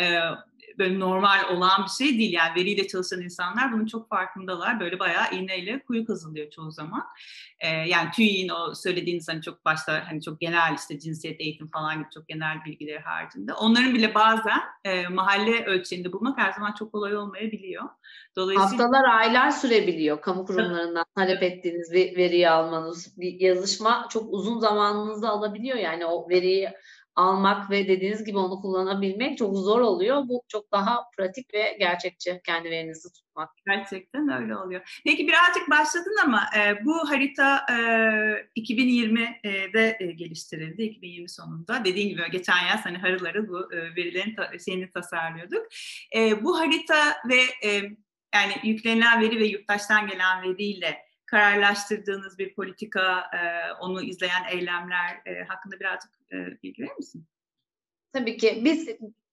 e, 0.00 0.20
böyle 0.80 1.00
normal 1.00 1.56
olan 1.56 1.84
bir 1.84 2.04
şey 2.04 2.18
değil. 2.18 2.32
Yani 2.32 2.54
veriyle 2.56 2.86
çalışan 2.86 3.20
insanlar 3.20 3.72
bunun 3.72 3.86
çok 3.86 4.08
farkındalar. 4.08 4.80
Böyle 4.80 4.98
bayağı 4.98 5.32
iğneyle 5.32 5.82
kuyu 5.82 6.06
kazılıyor 6.06 6.50
çoğu 6.50 6.70
zaman. 6.70 7.02
Ee, 7.60 7.68
yani 7.68 8.10
TÜİ'nin 8.10 8.48
o 8.48 8.74
söylediğiniz 8.74 9.28
hani 9.28 9.42
çok 9.42 9.64
başta 9.64 10.02
hani 10.08 10.22
çok 10.22 10.40
genel 10.40 10.74
işte 10.74 10.98
cinsiyet 10.98 11.40
eğitim 11.40 11.70
falan 11.70 11.98
gibi 11.98 12.08
çok 12.14 12.28
genel 12.28 12.64
bilgileri 12.64 12.98
haricinde. 12.98 13.54
Onların 13.54 13.94
bile 13.94 14.14
bazen 14.14 14.60
e, 14.84 15.08
mahalle 15.08 15.64
ölçeğinde 15.64 16.12
bulmak 16.12 16.38
her 16.38 16.52
zaman 16.52 16.74
çok 16.78 16.92
kolay 16.92 17.16
olmayabiliyor. 17.16 17.84
Dolayısıyla... 18.36 18.84
Haftalar, 18.84 19.04
aylar 19.04 19.50
sürebiliyor 19.50 20.20
kamu 20.20 20.44
kurumlarından 20.46 21.04
talep 21.16 21.42
ettiğiniz 21.42 21.92
bir 21.92 22.16
veriyi 22.16 22.50
almanız. 22.50 23.20
Bir 23.20 23.40
yazışma 23.40 24.06
çok 24.10 24.32
uzun 24.32 24.58
zamanınızı 24.58 25.28
alabiliyor 25.28 25.78
yani 25.78 26.06
o 26.06 26.28
veriyi 26.28 26.70
almak 27.20 27.70
ve 27.70 27.88
dediğiniz 27.88 28.24
gibi 28.24 28.38
onu 28.38 28.60
kullanabilmek 28.60 29.38
çok 29.38 29.56
zor 29.56 29.80
oluyor. 29.80 30.28
Bu 30.28 30.42
çok 30.48 30.72
daha 30.72 31.10
pratik 31.16 31.54
ve 31.54 31.76
gerçekçi 31.78 32.40
kendi 32.44 32.70
verinizi 32.70 33.12
tutmak. 33.12 33.50
Gerçekten 33.66 34.42
öyle 34.42 34.56
oluyor. 34.56 35.00
Peki 35.04 35.26
birazcık 35.26 35.70
başladın 35.70 36.16
ama 36.24 36.42
e, 36.56 36.84
bu 36.84 37.10
harita 37.10 37.66
e, 37.70 37.74
2020'de 38.56 39.96
e, 40.00 40.06
geliştirildi. 40.06 40.82
2020 40.82 41.28
sonunda. 41.28 41.84
Dediğin 41.84 42.08
gibi 42.08 42.22
geçen 42.32 42.66
yaz 42.70 42.86
hani 42.86 42.98
harıl 42.98 43.26
harıl 43.26 43.48
bu 43.48 43.74
e, 43.74 43.76
verilerin 43.96 44.34
ta, 44.34 44.50
şeyini 44.64 44.90
tasarlıyorduk. 44.90 45.66
E, 46.16 46.44
bu 46.44 46.58
harita 46.60 47.16
ve 47.28 47.68
e, 47.68 47.82
yani 48.34 48.52
yüklenilen 48.64 49.20
veri 49.20 49.38
ve 49.38 49.44
yurttaştan 49.44 50.06
gelen 50.06 50.42
veriyle 50.42 51.09
kararlaştırdığınız 51.30 52.38
bir 52.38 52.54
politika, 52.54 53.20
e, 53.20 53.72
onu 53.80 54.02
izleyen 54.02 54.44
eylemler 54.50 55.20
e, 55.26 55.44
hakkında 55.48 55.80
birazcık 55.80 56.10
e, 56.32 56.36
bilgi 56.62 56.82
verir 56.82 56.96
misin? 56.96 57.26
Tabii 58.12 58.36
ki. 58.36 58.62
Biz 58.64 58.88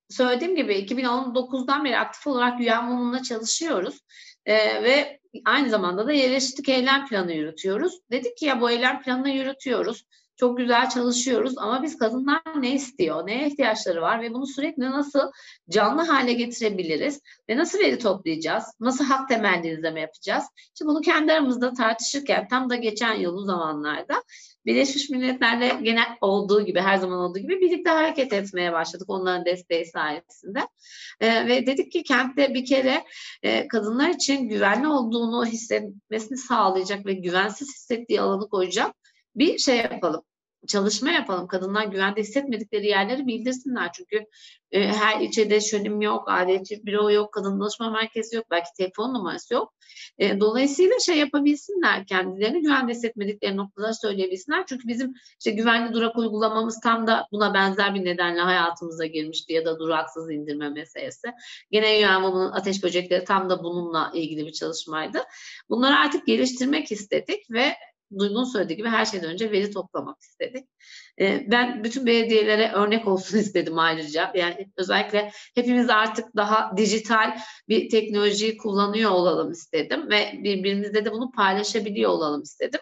söylediğim 0.10 0.56
gibi 0.56 0.74
2019'dan 0.74 1.86
beri 1.86 1.98
aktif 1.98 2.28
olarak 2.28 2.60
UNWOMAN'la 2.60 3.24
çalışıyoruz. 3.24 4.02
Ee, 4.46 4.84
ve 4.84 5.20
aynı 5.46 5.70
zamanda 5.70 6.08
da 6.08 6.12
yerleşiklik 6.12 6.70
eylem 6.70 7.08
planı 7.08 7.34
yürütüyoruz. 7.34 8.00
Dedik 8.12 8.38
ki 8.38 8.46
ya 8.46 8.62
bu 8.62 8.72
eylem 8.72 9.02
planını 9.02 9.30
yürütüyoruz. 9.30 10.04
Çok 10.40 10.58
güzel 10.58 10.90
çalışıyoruz 10.90 11.58
ama 11.58 11.84
biz 11.84 11.98
kadınlar 11.98 12.42
ne 12.56 12.74
istiyor, 12.74 13.28
neye 13.28 13.48
ihtiyaçları 13.48 14.02
var 14.02 14.22
ve 14.22 14.34
bunu 14.34 14.48
sürekli 14.48 14.84
nasıl 14.84 15.32
canlı 15.70 16.02
hale 16.02 16.34
getirebiliriz 16.34 17.22
ve 17.50 17.58
nasıl 17.58 17.80
veri 17.80 18.00
toplayacağız, 18.00 18.64
nasıl 18.80 19.06
hak 19.06 19.30
temelli 19.30 19.68
izleme 19.68 20.02
yapacağız. 20.02 20.44
İşte 20.58 20.86
bunu 20.86 21.02
kendi 21.02 21.34
aramızda 21.34 21.74
tartışırken 21.74 22.48
tam 22.48 22.70
da 22.70 22.76
geçen 22.76 23.14
yıl 23.14 23.34
bu 23.34 23.42
zamanlarda 23.42 24.24
Birleşmiş 24.66 25.10
Milletler'de 25.10 25.80
genel 25.82 26.08
olduğu 26.22 26.66
gibi 26.66 26.80
her 26.80 26.98
zaman 26.98 27.20
olduğu 27.20 27.40
gibi 27.40 27.62
birlikte 27.62 27.90
hareket 27.90 28.34
etmeye 28.34 28.74
başladık 28.74 29.10
onların 29.10 29.46
desteği 29.46 29.86
sayesinde. 29.86 30.68
E, 31.22 31.48
ve 31.48 31.66
dedik 31.66 31.92
ki 31.92 32.04
kentte 32.04 32.54
bir 32.54 32.66
kere 32.66 33.04
e, 33.44 33.68
kadınlar 33.68 34.10
için 34.10 34.50
güvenli 34.50 34.88
olduğunu 34.88 35.46
hissetmesini 35.46 36.38
sağlayacak 36.38 37.06
ve 37.06 37.14
güvensiz 37.14 37.68
hissettiği 37.76 38.22
alanı 38.22 38.50
koyacak 38.50 38.96
bir 39.38 39.58
şey 39.58 39.78
yapalım 39.78 40.24
çalışma 40.68 41.12
yapalım. 41.12 41.48
Kadınlar 41.48 41.86
güvende 41.86 42.22
hissetmedikleri 42.22 42.88
yerleri 42.88 43.28
bildirsinler. 43.28 43.92
Çünkü 43.94 44.26
e, 44.72 44.88
her 44.88 45.22
ilçede 45.22 45.62
şönim 45.62 46.02
yok, 46.02 46.24
adetçi 46.28 46.86
büro 46.86 47.12
yok, 47.12 47.34
kadın 47.34 47.60
danışma 47.60 47.90
merkezi 47.90 48.36
yok, 48.36 48.46
belki 48.52 48.70
telefon 48.78 49.14
numarası 49.14 49.54
yok. 49.54 49.74
E, 50.18 50.40
dolayısıyla 50.40 51.00
şey 51.06 51.18
yapabilsinler, 51.18 52.06
kendilerini 52.06 52.62
güvende 52.62 52.92
hissetmedikleri 52.92 53.58
noktaları 53.58 53.94
söyleyebilsinler. 53.94 54.66
Çünkü 54.66 54.88
bizim 54.88 55.14
işte 55.40 55.52
güvenli 55.52 55.94
durak 55.94 56.18
uygulamamız 56.18 56.80
tam 56.80 57.08
da 57.08 57.28
buna 57.32 57.54
benzer 57.54 57.96
bir 57.96 58.06
nedenle 58.06 58.42
hayatımıza 58.42 59.06
girmişti 59.06 59.54
ya 59.54 59.66
da 59.66 59.80
duraksız 59.80 60.32
indirme 60.32 60.70
meselesi. 60.70 61.28
Gene 61.72 62.18
UNWOMAN'ın 62.18 62.52
ateş 62.52 62.84
böcekleri 62.84 63.24
tam 63.24 63.50
da 63.50 63.64
bununla 63.64 64.12
ilgili 64.14 64.46
bir 64.46 64.52
çalışmaydı. 64.52 65.24
Bunları 65.70 65.96
artık 65.96 66.28
geliştirmek 66.28 66.92
istedik 66.92 67.52
ve 67.52 67.74
Duygu'nun 68.20 68.44
söylediği 68.44 68.78
gibi 68.78 68.90
her 68.90 69.06
şeyden 69.06 69.30
önce 69.30 69.52
veri 69.52 69.72
toplamak 69.72 70.22
istedik. 70.22 70.70
Ee, 71.20 71.46
ben 71.48 71.84
bütün 71.84 72.06
belediyelere 72.06 72.72
örnek 72.72 73.08
olsun 73.08 73.38
istedim 73.38 73.80
ayrıca. 73.80 74.32
Yani 74.36 74.72
özellikle 74.78 75.32
hepimiz 75.56 75.90
artık 75.90 76.36
daha 76.36 76.78
dijital 76.78 77.38
bir 77.70 77.90
teknolojiyi 77.90 78.58
kullanıyor 78.58 79.12
olalım 79.12 79.52
istedim 79.52 80.10
ve 80.10 80.32
birbirimizle 80.44 81.06
de 81.06 81.12
bunu 81.12 81.32
paylaşabiliyor 81.32 82.12
olalım 82.12 82.42
istedim. 82.42 82.80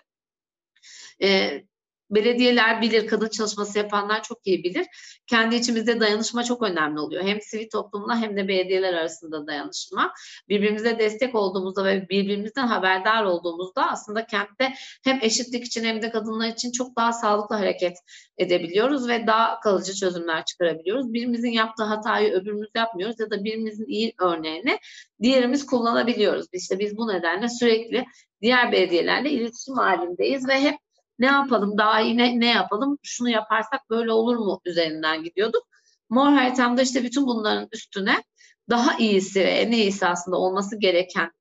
Belediyeler 2.09 2.81
bilir, 2.81 3.07
kadın 3.07 3.29
çalışması 3.29 3.77
yapanlar 3.77 4.23
çok 4.23 4.47
iyi 4.47 4.63
bilir. 4.63 4.85
Kendi 5.27 5.55
içimizde 5.55 5.99
dayanışma 5.99 6.43
çok 6.43 6.63
önemli 6.63 6.99
oluyor. 6.99 7.23
Hem 7.23 7.41
sivil 7.41 7.69
toplumla 7.69 8.21
hem 8.21 8.37
de 8.37 8.47
belediyeler 8.47 8.93
arasında 8.93 9.47
dayanışma. 9.47 10.13
Birbirimize 10.49 10.99
destek 10.99 11.35
olduğumuzda 11.35 11.85
ve 11.85 12.09
birbirimizden 12.09 12.67
haberdar 12.67 13.23
olduğumuzda 13.23 13.91
aslında 13.91 14.25
kentte 14.25 14.73
hem 15.03 15.19
eşitlik 15.21 15.65
için 15.65 15.83
hem 15.83 16.01
de 16.01 16.11
kadınlar 16.11 16.47
için 16.47 16.71
çok 16.71 16.97
daha 16.97 17.13
sağlıklı 17.13 17.55
hareket 17.55 17.97
edebiliyoruz 18.37 19.07
ve 19.07 19.27
daha 19.27 19.59
kalıcı 19.59 19.93
çözümler 19.93 20.45
çıkarabiliyoruz. 20.45 21.13
Birimizin 21.13 21.51
yaptığı 21.51 21.83
hatayı 21.83 22.33
öbürümüz 22.33 22.69
yapmıyoruz 22.75 23.19
ya 23.19 23.29
da 23.29 23.43
birimizin 23.43 23.85
iyi 23.85 24.13
örneğini 24.19 24.79
diğerimiz 25.21 25.65
kullanabiliyoruz. 25.65 26.45
İşte 26.53 26.79
biz 26.79 26.97
bu 26.97 27.07
nedenle 27.07 27.49
sürekli 27.49 28.05
diğer 28.41 28.71
belediyelerle 28.71 29.31
iletişim 29.31 29.73
halindeyiz 29.73 30.47
ve 30.47 30.61
hep 30.61 30.84
Ne 31.19 31.25
yapalım, 31.25 31.77
daha 31.77 32.01
iyi 32.01 32.17
ne, 32.39 32.49
yapalım, 32.49 32.97
şunu 33.03 33.29
yaparsak 33.29 33.89
böyle 33.89 34.11
olur 34.11 34.35
mu 34.35 34.61
üzerinden 34.65 35.23
gidiyorduk. 35.23 35.63
Mor 36.09 36.27
haritamda 36.27 36.81
işte 36.81 37.03
bütün 37.03 37.27
bunların 37.27 37.67
üstüne 37.71 38.23
daha 38.69 38.97
iyisi 38.97 39.39
ve 39.39 39.49
en 39.49 39.71
iyisi 39.71 40.07
aslında 40.07 40.37
olması 40.37 40.79
gereken 40.79 41.31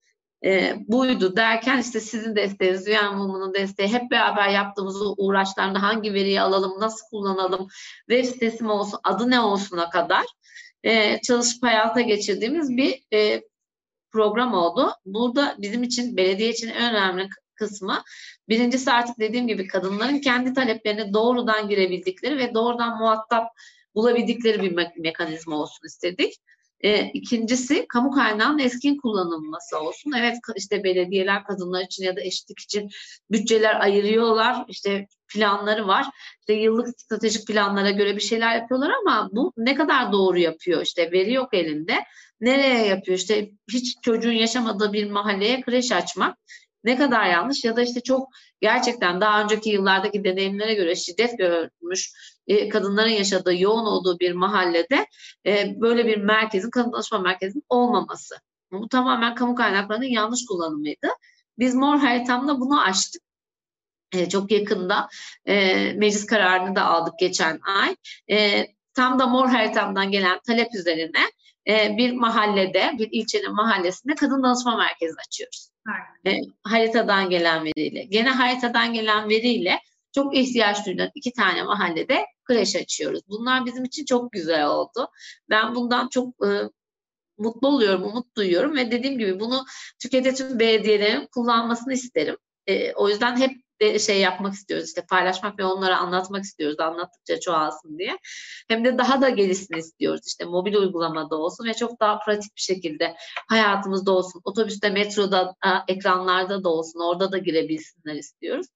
e, 0.45 0.77
buydu 0.89 1.37
derken 1.37 1.79
işte 1.79 2.01
sizin 2.01 2.37
desteğiniz, 2.37 2.87
Dünya 2.87 3.13
Mumu'nun 3.13 3.55
desteği 3.55 3.89
hep 3.89 4.11
beraber 4.11 4.49
yaptığımız 4.49 4.97
uğraşlarında 5.17 5.83
hangi 5.83 6.15
veriyi 6.15 6.41
alalım, 6.41 6.81
nasıl 6.81 7.07
kullanalım, 7.11 7.69
web 8.11 8.25
sitesi 8.25 8.65
mi 8.65 8.71
olsun, 8.71 9.01
adı 9.05 9.31
ne 9.31 9.41
olsuna 9.41 9.91
kadar 9.91 10.25
e, 10.83 11.21
çalışıp 11.21 11.63
hayata 11.63 12.01
geçirdiğimiz 12.01 12.71
bir 12.71 13.05
e, 13.13 13.43
program 14.13 14.55
oldu. 14.55 14.93
Burada 15.05 15.55
bizim 15.59 15.83
için, 15.83 16.17
belediye 16.17 16.51
için 16.51 16.69
en 16.69 16.95
önemli 16.95 17.29
kısmı 17.55 18.03
birincisi 18.49 18.93
artık 18.93 19.19
dediğim 19.19 19.49
gibi 19.49 19.67
kadınların 19.67 20.19
kendi 20.19 20.55
taleplerine 20.55 21.13
doğrudan 21.13 21.69
girebildikleri 21.69 22.39
ve 22.39 22.55
doğrudan 22.55 22.99
muhatap 22.99 23.49
bulabildikleri 23.95 24.63
bir 24.63 24.73
me- 24.73 25.01
mekanizma 25.01 25.57
olsun 25.57 25.87
istedik. 25.87 26.35
E, 26.81 27.11
ikincisi 27.11 27.87
kamu 27.89 28.11
kaynağının 28.11 28.59
eskin 28.59 28.97
kullanılması 28.97 29.79
olsun. 29.79 30.13
Evet 30.13 30.37
işte 30.57 30.85
belediyeler 30.85 31.45
kadınlar 31.45 31.85
için 31.85 32.05
ya 32.05 32.17
da 32.17 32.21
eşitlik 32.21 32.61
için 32.61 32.91
bütçeler 33.31 33.81
ayırıyorlar. 33.81 34.65
İşte 34.69 35.07
planları 35.29 35.87
var. 35.87 36.07
İşte 36.41 36.53
yıllık 36.53 37.01
stratejik 37.01 37.47
planlara 37.47 37.91
göre 37.91 38.17
bir 38.17 38.21
şeyler 38.21 38.57
yapıyorlar 38.57 38.91
ama 39.03 39.29
bu 39.33 39.53
ne 39.57 39.75
kadar 39.75 40.13
doğru 40.13 40.39
yapıyor? 40.39 40.83
İşte 40.83 41.13
veri 41.13 41.33
yok 41.33 41.55
elinde. 41.55 42.05
Nereye 42.41 42.87
yapıyor? 42.87 43.19
İşte 43.19 43.51
hiç 43.73 43.97
çocuğun 44.03 44.33
yaşamadığı 44.33 44.93
bir 44.93 45.11
mahalleye 45.11 45.61
kreş 45.61 45.93
açmak 45.93 46.39
ne 46.85 46.97
kadar 46.97 47.27
yanlış 47.27 47.65
ya 47.65 47.77
da 47.77 47.83
işte 47.83 48.01
çok 48.01 48.29
gerçekten 48.61 49.21
daha 49.21 49.43
önceki 49.43 49.71
yıllardaki 49.71 50.25
deneyimlere 50.25 50.75
göre 50.75 50.97
şiddet 50.97 51.39
görmüş 51.39 52.13
e, 52.47 52.69
kadınların 52.69 53.11
yaşadığı 53.11 53.61
yoğun 53.61 53.87
olduğu 53.87 54.19
bir 54.19 54.33
mahallede 54.33 55.07
e, 55.47 55.81
böyle 55.81 56.07
bir 56.07 56.17
merkezin 56.17 56.71
kadın 56.71 56.93
danışma 56.93 57.19
merkezinin 57.19 57.65
olmaması. 57.69 58.35
Bu 58.73 58.89
tamamen 58.89 59.35
kamu 59.35 59.55
kaynaklarının 59.55 60.07
yanlış 60.07 60.47
kullanımıydı. 60.47 61.09
Biz 61.59 61.75
mor 61.75 61.99
haritamda 61.99 62.61
bunu 62.61 62.81
açtık. 62.81 63.23
E, 64.13 64.29
çok 64.29 64.51
yakında 64.51 65.09
e, 65.47 65.75
meclis 65.93 66.27
kararını 66.27 66.77
da 66.77 66.85
aldık 66.85 67.15
geçen 67.19 67.61
ay. 67.63 67.97
E, 68.31 68.67
tam 68.95 69.19
da 69.19 69.27
mor 69.27 69.49
haritamdan 69.49 70.11
gelen 70.11 70.39
talep 70.47 70.75
üzerine 70.75 71.21
e, 71.69 71.97
bir 71.97 72.13
mahallede, 72.13 72.93
bir 72.99 73.09
ilçenin 73.13 73.55
mahallesinde 73.55 74.15
kadın 74.15 74.43
danışma 74.43 74.77
merkezi 74.77 75.15
açıyoruz. 75.27 75.74
E, 76.27 76.33
haritadan 76.63 77.31
gelen 77.31 77.65
veriyle. 77.65 78.05
Gene 78.05 78.31
haritadan 78.31 78.93
gelen 78.93 79.29
veriyle 79.29 79.81
çok 80.15 80.37
ihtiyaç 80.37 80.87
duyulan 80.87 81.11
iki 81.15 81.33
tane 81.33 81.63
mahallede 81.63 82.27
kreş 82.45 82.77
açıyoruz. 82.77 83.21
Bunlar 83.29 83.67
bizim 83.67 83.85
için 83.85 84.05
çok 84.05 84.33
güzel 84.33 84.67
oldu. 84.67 85.09
Ben 85.51 85.75
bundan 85.75 86.09
çok 86.09 86.47
e, 86.47 86.49
mutlu 87.39 87.69
oluyorum, 87.69 88.03
umut 88.03 88.37
duyuyorum 88.37 88.77
ve 88.77 88.91
dediğim 88.91 89.19
gibi 89.19 89.41
bunu 89.41 89.65
Türkiye'de 90.03 90.35
tüm 90.35 90.59
belediyelerin 90.59 91.29
kullanmasını 91.35 91.93
isterim. 91.93 92.37
E, 92.67 92.93
o 92.93 93.09
yüzden 93.09 93.37
hep 93.37 93.64
şey 93.99 94.21
yapmak 94.21 94.55
istiyoruz 94.55 94.89
işte 94.89 95.07
paylaşmak 95.11 95.59
ve 95.59 95.65
onlara 95.65 95.99
anlatmak 95.99 96.45
istiyoruz 96.45 96.81
anlattıkça 96.81 97.41
çoğalsın 97.41 97.99
diye. 97.99 98.19
Hem 98.69 98.85
de 98.85 98.99
daha 98.99 99.21
da 99.21 99.29
gelişsin 99.29 99.77
istiyoruz 99.77 100.21
işte 100.27 100.45
mobil 100.45 100.75
uygulamada 100.75 101.37
olsun 101.37 101.67
ve 101.67 101.75
çok 101.75 102.01
daha 102.01 102.19
pratik 102.19 102.57
bir 102.57 102.63
şekilde 102.63 103.15
hayatımızda 103.49 104.13
olsun. 104.13 104.41
Otobüste, 104.45 104.91
metroda, 104.91 105.55
ekranlarda 105.89 106.65
da 106.65 106.69
olsun 106.69 107.01
orada 107.01 107.33
da 107.33 107.39
girebilsinler 107.39 108.15
istiyoruz. 108.15 108.67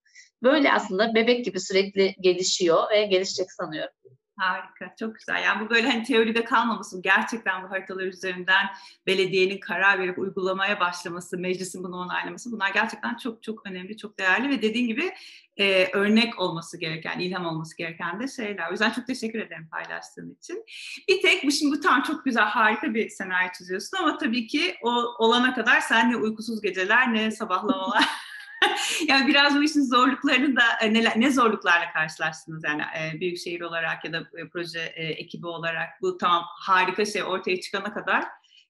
Böyle 0.42 0.72
aslında 0.72 1.14
bebek 1.14 1.44
gibi 1.44 1.60
sürekli 1.60 2.14
gelişiyor 2.20 2.90
ve 2.90 3.06
gelişecek 3.06 3.52
sanıyorum. 3.52 3.94
Harika, 4.38 4.94
çok 4.98 5.14
güzel. 5.14 5.44
Yani 5.44 5.66
bu 5.66 5.70
böyle 5.70 5.88
hani 5.88 6.04
teoride 6.04 6.44
kalmaması, 6.44 7.02
gerçekten 7.02 7.62
bu 7.62 7.70
haritalar 7.70 8.02
üzerinden 8.02 8.66
belediyenin 9.06 9.60
karar 9.60 9.98
verip 9.98 10.18
uygulamaya 10.18 10.80
başlaması, 10.80 11.38
meclisin 11.38 11.84
bunu 11.84 11.96
onaylaması 11.96 12.52
bunlar 12.52 12.70
gerçekten 12.70 13.16
çok 13.16 13.42
çok 13.42 13.66
önemli, 13.66 13.96
çok 13.96 14.18
değerli 14.18 14.48
ve 14.48 14.62
dediğin 14.62 14.88
gibi 14.88 15.12
e, 15.56 15.88
örnek 15.92 16.40
olması 16.40 16.80
gereken, 16.80 17.18
ilham 17.18 17.46
olması 17.46 17.76
gereken 17.76 18.20
de 18.20 18.28
şeyler. 18.28 18.68
O 18.68 18.70
yüzden 18.70 18.90
çok 18.90 19.06
teşekkür 19.06 19.38
ederim 19.38 19.68
paylaştığın 19.70 20.34
için. 20.34 20.64
Bir 21.08 21.22
tek 21.22 21.44
bu 21.44 21.50
şimdi 21.50 21.76
bu 21.76 21.80
tam 21.80 22.02
çok 22.02 22.24
güzel, 22.24 22.44
harika 22.44 22.94
bir 22.94 23.08
senaryo 23.08 23.48
çiziyorsun 23.58 23.96
ama 23.96 24.18
tabii 24.18 24.46
ki 24.46 24.74
o 24.82 24.90
olana 25.18 25.54
kadar 25.54 25.80
sen 25.80 26.10
ne 26.10 26.16
uykusuz 26.16 26.60
geceler 26.60 27.14
ne 27.14 27.30
sabahlamalar 27.30 28.04
yani 29.08 29.28
biraz 29.28 29.56
bu 29.56 29.62
işin 29.62 29.82
zorluklarını 29.82 30.56
da 30.56 30.62
e, 30.80 30.94
ne, 30.94 31.12
ne 31.16 31.30
zorluklarla 31.30 31.92
karşılaştınız 31.92 32.64
yani 32.64 32.82
e, 32.82 33.20
büyük 33.20 33.38
şehir 33.38 33.60
olarak 33.60 34.04
ya 34.04 34.12
da 34.12 34.18
e, 34.18 34.48
proje 34.52 34.92
e, 34.96 35.04
ekibi 35.06 35.46
olarak 35.46 35.88
bu 36.02 36.18
tam 36.18 36.44
harika 36.60 37.04
şey 37.04 37.22
ortaya 37.22 37.60
çıkana 37.60 37.94
kadar 37.94 38.24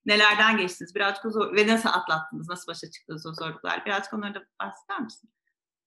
nelerden 0.05 0.57
geçtiniz? 0.57 0.95
Birazcık 0.95 1.25
o 1.25 1.31
zor 1.31 1.55
ve 1.55 1.67
nasıl 1.67 1.89
atlattınız? 1.89 2.49
Nasıl 2.49 2.71
başa 2.71 2.91
çıktınız 2.91 3.25
o 3.25 3.33
zorluklar? 3.33 3.85
Birazcık 3.85 4.13
onları 4.13 4.35
da 4.35 4.43
bahseder 4.61 5.01
misin? 5.01 5.29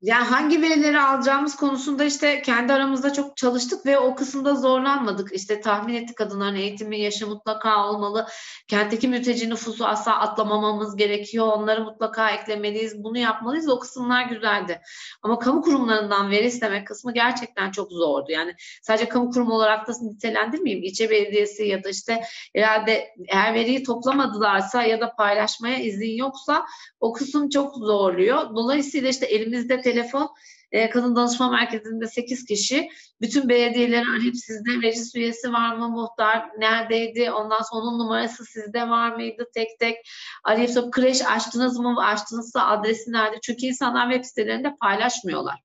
Yani 0.02 0.24
hangi 0.24 0.62
verileri 0.62 1.00
alacağımız 1.00 1.56
konusunda 1.56 2.04
işte 2.04 2.42
kendi 2.42 2.72
aramızda 2.72 3.12
çok 3.12 3.36
çalıştık 3.36 3.86
ve 3.86 3.98
o 3.98 4.14
kısımda 4.14 4.54
zorlanmadık. 4.54 5.32
İşte 5.32 5.60
tahmin 5.60 5.94
ettik 5.94 6.16
kadınların 6.16 6.56
eğitimi, 6.56 7.00
yaşı 7.00 7.26
mutlaka 7.26 7.88
olmalı. 7.88 8.26
Kentteki 8.68 9.08
mülteci 9.08 9.50
nüfusu 9.50 9.86
asla 9.86 10.20
atlamamamız 10.20 10.96
gerekiyor. 10.96 11.46
Onları 11.46 11.84
mutlaka 11.84 12.30
eklemeliyiz. 12.30 13.04
Bunu 13.04 13.18
yapmalıyız. 13.18 13.68
O 13.68 13.78
kısımlar 13.78 14.24
güzeldi. 14.24 14.80
Ama 15.22 15.38
kamu 15.38 15.62
kurumlarından 15.62 16.30
veri 16.30 16.46
istemek 16.46 16.86
kısmı 16.86 17.14
gerçekten 17.14 17.70
çok 17.70 17.92
zordu. 17.92 18.32
Yani 18.32 18.54
sadece 18.82 19.08
kamu 19.08 19.30
kurumu 19.30 19.54
olarak 19.54 19.88
da 19.88 19.92
nitelendirmeyeyim. 20.02 20.84
İlçe 20.84 21.10
belediyesi 21.10 21.64
ya 21.64 21.84
da 21.84 21.88
işte 21.88 22.22
herhalde 22.54 23.08
eğer 23.28 23.54
veriyi 23.54 23.82
toplamadılarsa 23.82 24.82
ya 24.82 25.00
da 25.00 25.14
paylaşmaya 25.16 25.78
izin 25.78 26.16
yoksa 26.16 26.66
o 27.00 27.12
kısım 27.12 27.48
çok 27.48 27.74
zorluyor. 27.76 28.56
Dolayısıyla 28.56 29.08
işte 29.08 29.26
elimizde 29.26 29.80
telefon 29.92 30.28
e, 30.72 30.90
kadın 30.90 31.16
danışma 31.16 31.50
merkezinde 31.50 32.06
8 32.06 32.44
kişi. 32.44 32.88
Bütün 33.20 33.48
belediyeleri 33.48 34.04
arayıp 34.16 34.36
sizde 34.36 34.76
meclis 34.76 35.14
üyesi 35.14 35.52
var 35.52 35.76
mı, 35.76 35.88
muhtar 35.88 36.48
neredeydi, 36.58 37.30
ondan 37.30 37.62
sonra 37.62 37.82
onun 37.82 37.98
numarası 37.98 38.44
sizde 38.44 38.88
var 38.88 39.14
mıydı 39.14 39.46
tek 39.54 39.78
tek 39.78 39.96
arayıp 40.44 40.70
sorup 40.70 40.92
kreş 40.92 41.22
açtınız 41.26 41.78
mı, 41.78 42.04
açtınızsa 42.04 42.66
adresi 42.66 43.12
nerede? 43.12 43.36
Çünkü 43.42 43.66
insanlar 43.66 44.10
web 44.10 44.24
sitelerinde 44.24 44.76
paylaşmıyorlar 44.80 45.60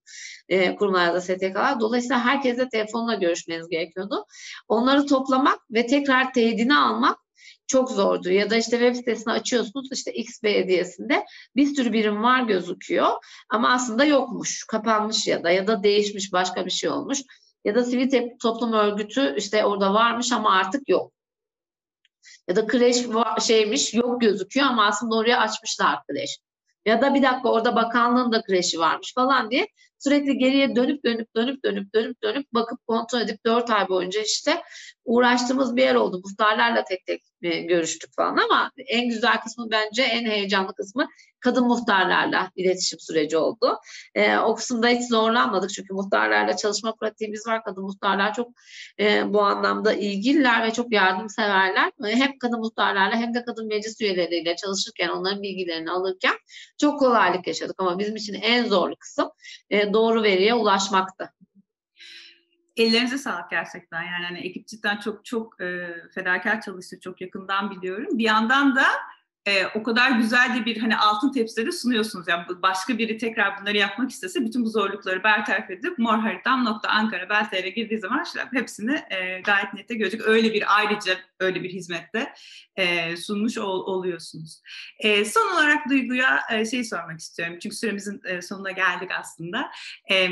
e, 0.50 0.76
kurumlar 0.76 1.14
da 1.14 1.22
STK'lar. 1.22 1.80
Dolayısıyla 1.80 2.26
herkese 2.26 2.70
telefonla 2.70 3.16
görüşmeniz 3.16 3.70
gerekiyordu. 3.70 4.26
Onları 4.68 5.06
toplamak 5.06 5.60
ve 5.72 5.88
tekrar 5.88 6.34
teyidini 6.34 6.78
almak 6.78 7.27
çok 7.68 7.92
zordu. 7.92 8.30
Ya 8.30 8.50
da 8.50 8.56
işte 8.56 8.72
web 8.72 8.96
sitesini 8.96 9.34
açıyorsunuz 9.34 9.90
işte 9.92 10.14
X 10.14 10.44
belediyesinde 10.44 11.26
bir 11.56 11.76
sürü 11.76 11.94
birim 11.94 12.24
var 12.24 12.42
gözüküyor 12.42 13.08
ama 13.50 13.70
aslında 13.74 14.06
yokmuş, 14.06 14.64
kapanmış 14.64 15.28
ya 15.28 15.44
da 15.44 15.52
ya 15.52 15.68
da 15.68 15.84
değişmiş 15.84 16.34
başka 16.34 16.66
bir 16.66 16.72
şey 16.72 16.90
olmuş. 16.90 17.20
Ya 17.66 17.76
da 17.76 17.84
sivil 17.84 18.30
toplum 18.42 18.74
örgütü 18.74 19.36
işte 19.38 19.66
orada 19.66 19.94
varmış 19.94 20.32
ama 20.32 20.52
artık 20.52 20.90
yok. 20.90 21.12
Ya 22.48 22.56
da 22.56 22.68
kreş 22.68 22.98
şeymiş 23.48 23.94
yok 23.94 24.22
gözüküyor 24.22 24.68
ama 24.68 24.86
aslında 24.86 25.16
oraya 25.16 25.40
açmışlar 25.40 26.00
kreş. 26.12 26.38
Ya 26.86 27.02
da 27.02 27.14
bir 27.14 27.24
dakika 27.24 27.50
orada 27.50 27.76
bakanlığın 27.76 28.32
da 28.32 28.42
kreşi 28.42 28.80
varmış 28.80 29.14
falan 29.16 29.52
diye 29.52 29.68
sürekli 30.00 30.38
geriye 30.38 30.76
dönüp 30.76 31.06
dönüp 31.06 31.36
dönüp 31.36 31.64
dönüp 31.64 31.94
dönüp 31.94 32.24
dönüp 32.24 32.54
bakıp 32.54 32.88
kontrol 32.88 33.22
edip 33.22 33.46
dört 33.46 33.70
ay 33.70 33.90
boyunca 33.90 34.22
işte 34.22 34.62
uğraştığımız 35.06 35.76
bir 35.76 35.82
yer 35.82 35.96
oldu. 35.96 36.22
Muhtarlarla 36.26 36.84
tek 36.84 37.06
tek 37.06 37.24
e, 37.42 37.62
görüştük 37.62 38.16
falan 38.16 38.38
ama 38.38 38.72
en 38.88 39.10
güzel 39.10 39.42
kısmı 39.42 39.68
bence 39.72 40.04
en 40.04 40.26
heyecanlı 40.26 40.76
kısmı 40.76 41.08
kadın 41.40 41.68
muhtarlarla 41.68 42.52
iletişim 42.56 43.00
süreci 43.00 43.38
oldu. 43.38 43.80
E, 44.16 44.38
o 44.38 44.56
kısımda 44.56 44.88
hiç 44.88 45.10
zorlanmadık 45.10 45.70
çünkü 45.70 45.94
muhtarlarla 45.94 46.58
çalışma 46.58 46.96
pratiğimiz 46.96 47.48
var. 47.48 47.64
Kadın 47.64 47.84
muhtarlar 47.84 48.34
çok 48.34 48.50
e, 49.00 49.34
bu 49.34 49.42
anlamda 49.42 49.94
ilgililer 49.94 50.64
ve 50.64 50.72
çok 50.72 50.94
yardımseverler. 50.94 51.92
E, 52.06 52.16
hem 52.16 52.38
kadın 52.40 52.60
muhtarlarla 52.60 53.16
hem 53.16 53.34
de 53.34 53.44
kadın 53.46 53.68
meclis 53.68 54.02
üyeleriyle 54.02 54.56
çalışırken 54.56 55.10
onların 55.10 55.42
bilgilerini 55.42 55.92
alırken 55.92 56.34
çok 56.82 57.00
kolaylık 57.00 57.48
yaşadık 57.48 57.76
ama 57.78 58.00
bizim 58.00 58.16
için 58.16 58.34
en 58.34 58.66
zorlu 58.66 58.96
kısım 58.96 59.30
e, 59.70 59.87
doğru 59.94 60.24
veriye 60.24 60.54
ulaşmaktı 60.54 61.34
ellerinize 62.78 63.18
sağlık 63.18 63.50
gerçekten. 63.50 64.04
Yani 64.04 64.26
hani 64.26 64.40
ekip 64.40 64.68
cidden 64.68 64.98
çok 64.98 65.26
çok 65.26 65.62
e, 65.62 65.96
fedakar 66.14 66.62
çalıştı. 66.62 67.00
Çok 67.00 67.22
yakından 67.22 67.72
biliyorum. 67.72 68.18
Bir 68.18 68.24
yandan 68.24 68.76
da 68.76 68.86
e, 69.48 69.68
o 69.76 69.84
kadar 69.84 70.12
güzel 70.12 70.56
de 70.56 70.66
bir 70.66 70.78
hani 70.78 70.98
altın 70.98 71.32
tepside 71.32 71.72
sunuyorsunuz. 71.72 72.28
Yani 72.28 72.46
başka 72.62 72.98
biri 72.98 73.18
tekrar 73.18 73.62
bunları 73.62 73.78
yapmak 73.78 74.12
istese 74.12 74.46
bütün 74.46 74.66
bu 74.66 74.70
zorlukları 74.70 75.24
bertaraf 75.24 75.72
edip 75.72 75.98
morharitam.ankara.beltr'e 75.98 77.70
girdiği 77.70 78.00
zaman 78.00 78.24
işte 78.24 78.40
hepsini 78.54 79.04
e, 79.10 79.42
gayet 79.42 79.74
nette 79.74 79.96
görecek. 79.96 80.22
Öyle 80.22 80.54
bir 80.54 80.78
ayrıca 80.78 81.14
öyle 81.40 81.64
bir 81.64 81.70
hizmette 81.70 82.34
e, 82.76 83.18
sunmuş 83.18 83.58
ol, 83.58 83.94
oluyorsunuz. 83.94 84.62
E, 85.00 85.26
son 85.26 85.56
olarak 85.56 85.90
Duygu'ya 85.90 86.40
e, 86.52 86.66
şey 86.66 86.84
sormak 86.84 87.20
istiyorum. 87.20 87.58
Çünkü 87.64 87.76
süremizin 87.76 88.22
e, 88.26 88.42
sonuna 88.42 88.72
geldik 88.72 89.10
aslında. 89.20 89.72
E, 90.12 90.30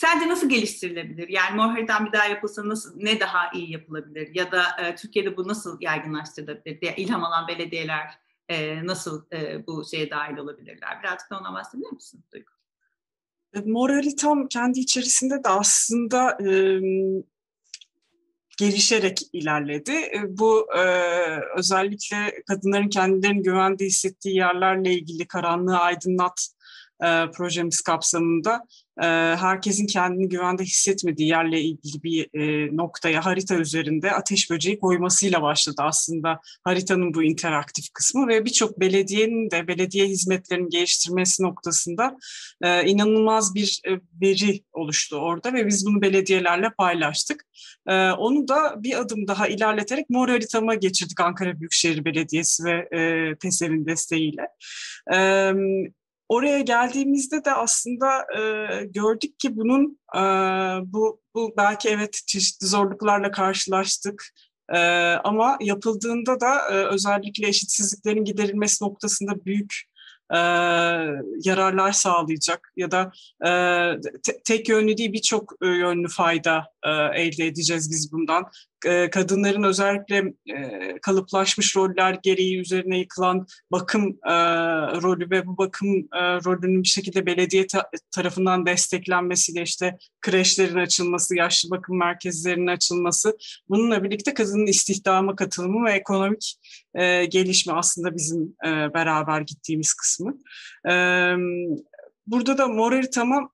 Sence 0.00 0.28
nasıl 0.28 0.48
geliştirilebilir? 0.48 1.28
Yani 1.28 1.56
mor 1.56 1.68
haritan 1.68 2.06
bir 2.06 2.12
daha 2.12 2.26
yapılsa 2.26 2.68
nasıl, 2.68 2.92
ne 2.96 3.20
daha 3.20 3.50
iyi 3.54 3.72
yapılabilir? 3.72 4.34
Ya 4.34 4.52
da 4.52 4.62
e, 4.82 4.94
Türkiye'de 4.94 5.36
bu 5.36 5.48
nasıl 5.48 5.80
yaygınlaştırılabilir? 5.80 6.78
Ya, 6.82 6.94
ilham 6.94 7.24
alan 7.24 7.48
belediyeler 7.48 8.10
e, 8.48 8.86
nasıl 8.86 9.24
e, 9.32 9.66
bu 9.66 9.84
şeye 9.90 10.10
dahil 10.10 10.36
olabilirler? 10.36 11.02
Birazcık 11.02 11.30
da 11.30 11.38
ona 11.38 11.52
bahsedebilir 11.52 11.92
misin 11.92 12.24
Duygu? 12.32 12.50
E, 13.54 13.60
mor 13.60 13.90
haritam 13.90 14.48
kendi 14.48 14.80
içerisinde 14.80 15.44
de 15.44 15.48
aslında 15.48 16.30
e, 16.30 16.80
gelişerek 18.58 19.20
ilerledi. 19.32 19.92
E, 19.92 20.38
bu 20.38 20.68
e, 20.76 20.82
özellikle 21.56 22.42
kadınların 22.48 22.88
kendilerini 22.88 23.42
güvende 23.42 23.84
hissettiği 23.84 24.36
yerlerle 24.36 24.92
ilgili 24.92 25.26
karanlığı 25.26 25.78
aydınlat 25.78 26.48
e, 27.02 27.30
projemiz 27.30 27.82
kapsamında 27.82 28.62
e, 29.02 29.06
herkesin 29.36 29.86
kendini 29.86 30.28
güvende 30.28 30.62
hissetmediği 30.62 31.28
yerle 31.28 31.60
ilgili 31.60 32.02
bir 32.02 32.40
e, 32.40 32.76
noktaya 32.76 33.24
harita 33.24 33.54
üzerinde 33.54 34.12
ateş 34.12 34.50
böceği 34.50 34.78
koymasıyla 34.78 35.42
başladı 35.42 35.76
aslında 35.78 36.40
haritanın 36.64 37.14
bu 37.14 37.22
interaktif 37.22 37.84
kısmı 37.94 38.28
ve 38.28 38.44
birçok 38.44 38.80
belediyenin 38.80 39.50
de 39.50 39.68
belediye 39.68 40.06
hizmetlerini 40.06 40.68
geliştirmesi 40.68 41.42
noktasında 41.42 42.16
e, 42.62 42.86
inanılmaz 42.86 43.54
bir 43.54 43.80
e, 43.88 43.90
veri 44.22 44.62
oluştu 44.72 45.16
orada 45.16 45.52
ve 45.52 45.66
biz 45.66 45.86
bunu 45.86 46.02
belediyelerle 46.02 46.70
paylaştık. 46.78 47.44
E, 47.88 48.10
onu 48.10 48.48
da 48.48 48.74
bir 48.82 49.00
adım 49.00 49.28
daha 49.28 49.48
ilerleterek 49.48 50.10
mor 50.10 50.28
haritama 50.28 50.74
geçirdik 50.74 51.20
Ankara 51.20 51.60
Büyükşehir 51.60 52.04
Belediyesi 52.04 52.64
ve 52.64 52.88
e, 52.92 53.34
TESEV'in 53.36 53.86
desteğiyle. 53.86 54.48
E, 55.14 55.52
oraya 56.30 56.60
geldiğimizde 56.60 57.44
de 57.44 57.52
aslında 57.52 58.26
e, 58.38 58.84
gördük 58.84 59.38
ki 59.38 59.56
bunun 59.56 59.98
e, 60.16 60.20
bu, 60.92 61.20
bu 61.34 61.54
belki 61.56 61.88
evet 61.88 62.20
çeşitli 62.26 62.66
zorluklarla 62.66 63.30
karşılaştık. 63.30 64.24
E, 64.72 64.78
ama 65.24 65.58
yapıldığında 65.60 66.40
da 66.40 66.70
e, 66.70 66.74
özellikle 66.74 67.48
eşitsizliklerin 67.48 68.24
giderilmesi 68.24 68.84
noktasında 68.84 69.44
büyük 69.44 69.74
e, 70.30 70.38
yararlar 71.44 71.92
sağlayacak 71.92 72.72
ya 72.76 72.90
da 72.90 73.12
e, 73.44 73.50
te, 74.22 74.42
tek 74.44 74.68
yönlü 74.68 74.96
değil 74.96 75.12
birçok 75.12 75.52
yönlü 75.62 76.08
fayda 76.08 76.66
e, 76.82 76.90
elde 76.90 77.46
edeceğiz 77.46 77.90
biz 77.90 78.12
bundan. 78.12 78.44
E, 78.86 79.10
kadınların 79.10 79.62
özellikle 79.62 80.34
e, 80.46 80.98
kalıplaşmış 81.02 81.76
roller 81.76 82.18
gereği 82.22 82.60
üzerine 82.60 82.98
yıkılan 82.98 83.46
bakım 83.72 84.18
e, 84.26 84.34
rolü 85.02 85.30
ve 85.30 85.46
bu 85.46 85.58
bakım 85.58 85.88
rolünün 86.44 86.82
bir 86.82 86.88
şekilde 86.88 87.26
belediye 87.26 87.66
ta- 87.66 87.90
tarafından 88.10 88.66
desteklenmesiyle 88.66 89.62
işte 89.62 89.98
kreşlerin 90.20 90.76
açılması, 90.76 91.36
yaşlı 91.36 91.70
bakım 91.70 91.98
merkezlerinin 91.98 92.66
açılması 92.66 93.36
bununla 93.68 94.04
birlikte 94.04 94.34
kadının 94.34 94.66
istihdama 94.66 95.36
katılımı 95.36 95.86
ve 95.86 95.92
ekonomik 95.92 96.56
gelişme 97.30 97.72
aslında 97.72 98.16
bizim 98.16 98.54
beraber 98.94 99.40
gittiğimiz 99.40 99.94
kısmı. 99.94 100.38
Burada 102.26 102.58
da 102.58 102.68
mor 102.68 102.92
haritamı 102.92 103.50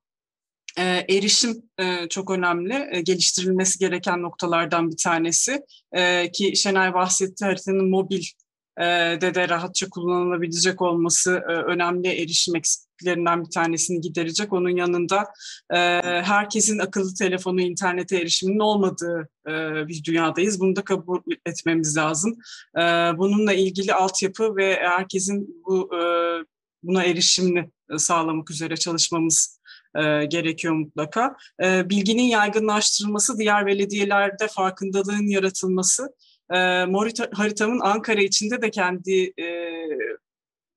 e, 0.77 1.05
erişim 1.09 1.63
e, 1.79 2.09
çok 2.09 2.31
önemli, 2.31 2.87
e, 2.91 3.01
geliştirilmesi 3.01 3.79
gereken 3.79 4.21
noktalardan 4.21 4.91
bir 4.91 4.97
tanesi. 4.97 5.61
E, 5.91 6.31
ki 6.31 6.55
Şenay 6.55 6.93
bahsetti 6.93 7.45
haritanın 7.45 7.89
mobil 7.89 8.23
e, 8.77 8.83
de 9.21 9.35
de 9.35 9.49
rahatça 9.49 9.89
kullanılabilecek 9.89 10.81
olması 10.81 11.31
e, 11.49 11.51
önemli 11.51 12.07
erişim 12.07 12.55
eksikliklerinden 12.55 13.45
bir 13.45 13.49
tanesini 13.49 14.01
giderecek. 14.01 14.53
Onun 14.53 14.69
yanında 14.69 15.27
e, 15.73 15.77
herkesin 16.23 16.79
akıllı 16.79 17.13
telefonu, 17.13 17.61
internete 17.61 18.17
erişiminin 18.17 18.59
olmadığı 18.59 19.29
e, 19.47 19.51
bir 19.87 20.03
dünyadayız. 20.03 20.59
Bunu 20.59 20.75
da 20.75 20.83
kabul 20.83 21.21
etmemiz 21.45 21.97
lazım. 21.97 22.37
E, 22.77 22.81
bununla 23.17 23.53
ilgili 23.53 23.93
altyapı 23.93 24.55
ve 24.55 24.75
herkesin 24.81 25.63
bu 25.65 25.89
e, 25.95 26.01
buna 26.83 27.03
erişimini 27.03 27.69
sağlamak 27.97 28.51
üzere 28.51 28.77
çalışmamız 28.77 29.56
e, 29.97 30.25
gerekiyor 30.25 30.73
mutlaka. 30.73 31.35
E, 31.63 31.89
bilginin 31.89 32.23
yaygınlaştırılması, 32.23 33.37
diğer 33.37 33.65
belediyelerde 33.65 34.47
farkındalığın 34.47 35.27
yaratılması, 35.27 36.13
e, 36.53 36.85
Morita 36.85 37.29
haritamın 37.33 37.79
Ankara 37.79 38.21
içinde 38.21 38.61
de 38.61 38.71
kendi 38.71 39.33
e, 39.39 39.47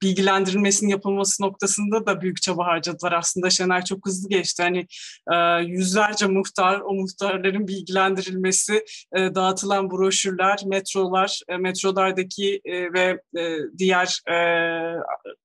bilgilendirilmesinin 0.02 0.90
yapılması 0.90 1.42
noktasında 1.42 2.06
da 2.06 2.20
büyük 2.20 2.42
çaba 2.42 2.66
harcadılar. 2.66 3.12
Aslında 3.12 3.50
Şener 3.50 3.84
çok 3.84 4.06
hızlı 4.06 4.28
geçti. 4.28 4.62
Hani 4.62 4.86
e, 5.32 5.64
yüzlerce 5.64 6.26
muhtar, 6.26 6.80
o 6.80 6.94
muhtarların 6.94 7.68
bilgilendirilmesi, 7.68 8.84
e, 9.16 9.34
dağıtılan 9.34 9.90
broşürler, 9.90 10.58
metrolar, 10.66 11.40
e, 11.48 11.56
metrolardaki 11.56 12.60
e, 12.64 12.92
ve 12.92 13.20
e, 13.38 13.56
diğer 13.78 14.20
e, 14.30 14.36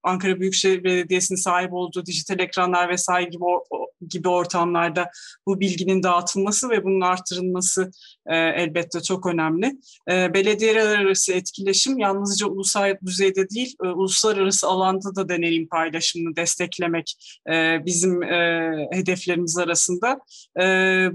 Ankara 0.03 0.39
Büyükşehir 0.39 0.83
Belediyesi'nin 0.83 1.39
sahip 1.39 1.73
olduğu 1.73 2.05
dijital 2.05 2.39
ekranlar 2.39 2.89
vesaire 2.89 3.29
gibi, 3.29 3.43
o, 3.43 3.84
gibi 4.09 4.29
ortamlarda 4.29 5.11
bu 5.47 5.59
bilginin 5.59 6.03
dağıtılması 6.03 6.69
ve 6.69 6.83
bunun 6.83 7.01
artırılması 7.01 7.91
e, 8.27 8.37
elbette 8.37 9.01
çok 9.01 9.25
önemli. 9.25 9.77
E, 10.11 10.33
belediyeler 10.33 10.99
arası 10.99 11.33
etkileşim 11.33 11.99
yalnızca 11.99 12.47
ulusal 12.47 12.95
düzeyde 13.05 13.49
değil, 13.49 13.75
e, 13.83 13.87
uluslararası 13.87 14.67
alanda 14.67 15.15
da 15.15 15.29
deneyim 15.29 15.67
paylaşımını 15.67 16.35
desteklemek 16.35 17.15
e, 17.49 17.85
bizim 17.85 18.23
e, 18.23 18.71
hedeflerimiz 18.91 19.57
arasında. 19.57 20.19
E, 20.59 20.63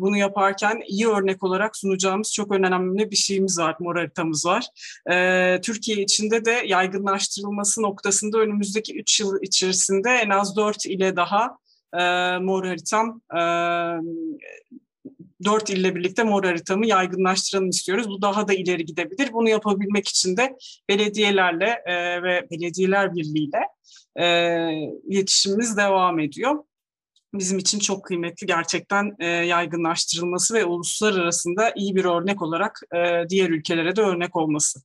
bunu 0.01 0.17
yaparken 0.17 0.83
iyi 0.89 1.09
örnek 1.09 1.43
olarak 1.43 1.77
sunacağımız 1.77 2.33
çok 2.33 2.53
önemli 2.53 3.11
bir 3.11 3.17
şeyimiz 3.17 3.59
var, 3.59 3.77
mor 3.81 3.97
haritamız 3.97 4.47
var. 4.47 4.67
E, 5.13 5.61
Türkiye 5.61 6.03
içinde 6.03 6.45
de 6.45 6.63
yaygınlaştırılması 6.67 7.83
noktasında 7.83 8.39
önümüzdeki 8.39 8.99
3 8.99 9.21
yıl 9.21 9.43
içerisinde 9.43 10.11
en 10.11 10.31
az 10.31 10.57
4 10.57 10.87
ile 10.87 11.17
daha 11.17 11.57
e, 11.95 12.39
mor 12.39 12.67
haritam 12.67 13.21
e, 13.33 13.41
dört 15.45 15.71
ille 15.71 15.95
birlikte 15.95 16.23
mor 16.23 16.45
haritamı 16.45 16.87
yaygınlaştıralım 16.87 17.69
istiyoruz. 17.69 18.09
Bu 18.09 18.23
daha 18.23 18.49
da 18.49 18.55
ileri 18.55 18.85
gidebilir. 18.85 19.33
Bunu 19.33 19.49
yapabilmek 19.49 20.09
için 20.09 20.37
de 20.37 20.57
belediyelerle 20.89 21.83
e, 21.87 22.23
ve 22.23 22.49
belediyeler 22.51 23.15
birliğiyle 23.15 23.61
e, 24.17 24.27
iletişimimiz 25.09 25.77
devam 25.77 26.19
ediyor. 26.19 26.65
Bizim 27.35 27.59
için 27.59 27.79
çok 27.79 28.05
kıymetli 28.05 28.47
gerçekten 28.47 29.17
e, 29.19 29.27
yaygınlaştırılması 29.27 30.55
ve 30.55 30.65
uluslararasında 30.65 31.73
iyi 31.77 31.97
bir 31.97 32.05
örnek 32.05 32.43
olarak 32.43 32.81
e, 32.95 33.29
diğer 33.29 33.51
ülkelere 33.51 33.97
de 33.97 34.01
örnek 34.01 34.37
olması. 34.37 34.81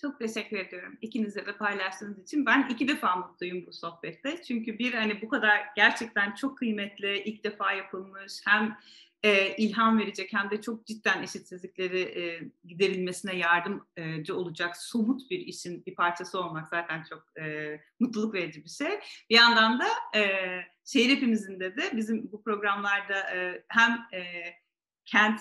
Çok 0.00 0.18
teşekkür 0.18 0.56
ediyorum 0.56 0.98
ikinize 1.00 1.46
de 1.46 1.56
paylaştığınız 1.56 2.18
için. 2.18 2.46
Ben 2.46 2.68
iki 2.68 2.88
defa 2.88 3.16
mutluyum 3.16 3.66
bu 3.66 3.72
sohbette. 3.72 4.42
Çünkü 4.42 4.78
bir 4.78 4.94
hani 4.94 5.22
bu 5.22 5.28
kadar 5.28 5.60
gerçekten 5.76 6.34
çok 6.34 6.58
kıymetli, 6.58 7.22
ilk 7.22 7.44
defa 7.44 7.72
yapılmış 7.72 8.40
hem 8.46 8.78
e, 9.22 9.56
ilham 9.56 9.98
verecek 9.98 10.32
hem 10.32 10.50
de 10.50 10.60
çok 10.60 10.86
cidden 10.86 11.22
eşitsizlikleri 11.22 12.00
e, 12.00 12.40
giderilmesine 12.64 13.36
yardımcı 13.36 14.36
olacak 14.36 14.76
somut 14.76 15.30
bir 15.30 15.38
işin 15.38 15.86
bir 15.86 15.94
parçası 15.94 16.40
olmak 16.40 16.68
zaten 16.68 17.04
çok 17.10 17.24
e, 17.38 17.76
mutluluk 18.00 18.34
verici 18.34 18.64
bir 18.64 18.70
şey. 18.70 19.00
Bir 19.30 19.36
yandan 19.36 19.80
da 19.80 19.86
e, 20.18 20.24
şehir 20.84 21.16
hepimizin 21.16 21.60
de 21.60 21.76
de 21.76 21.96
bizim 21.96 22.32
bu 22.32 22.42
programlarda 22.42 23.36
e, 23.36 23.64
hem 23.68 23.92
e, 24.12 24.22
kent 25.04 25.40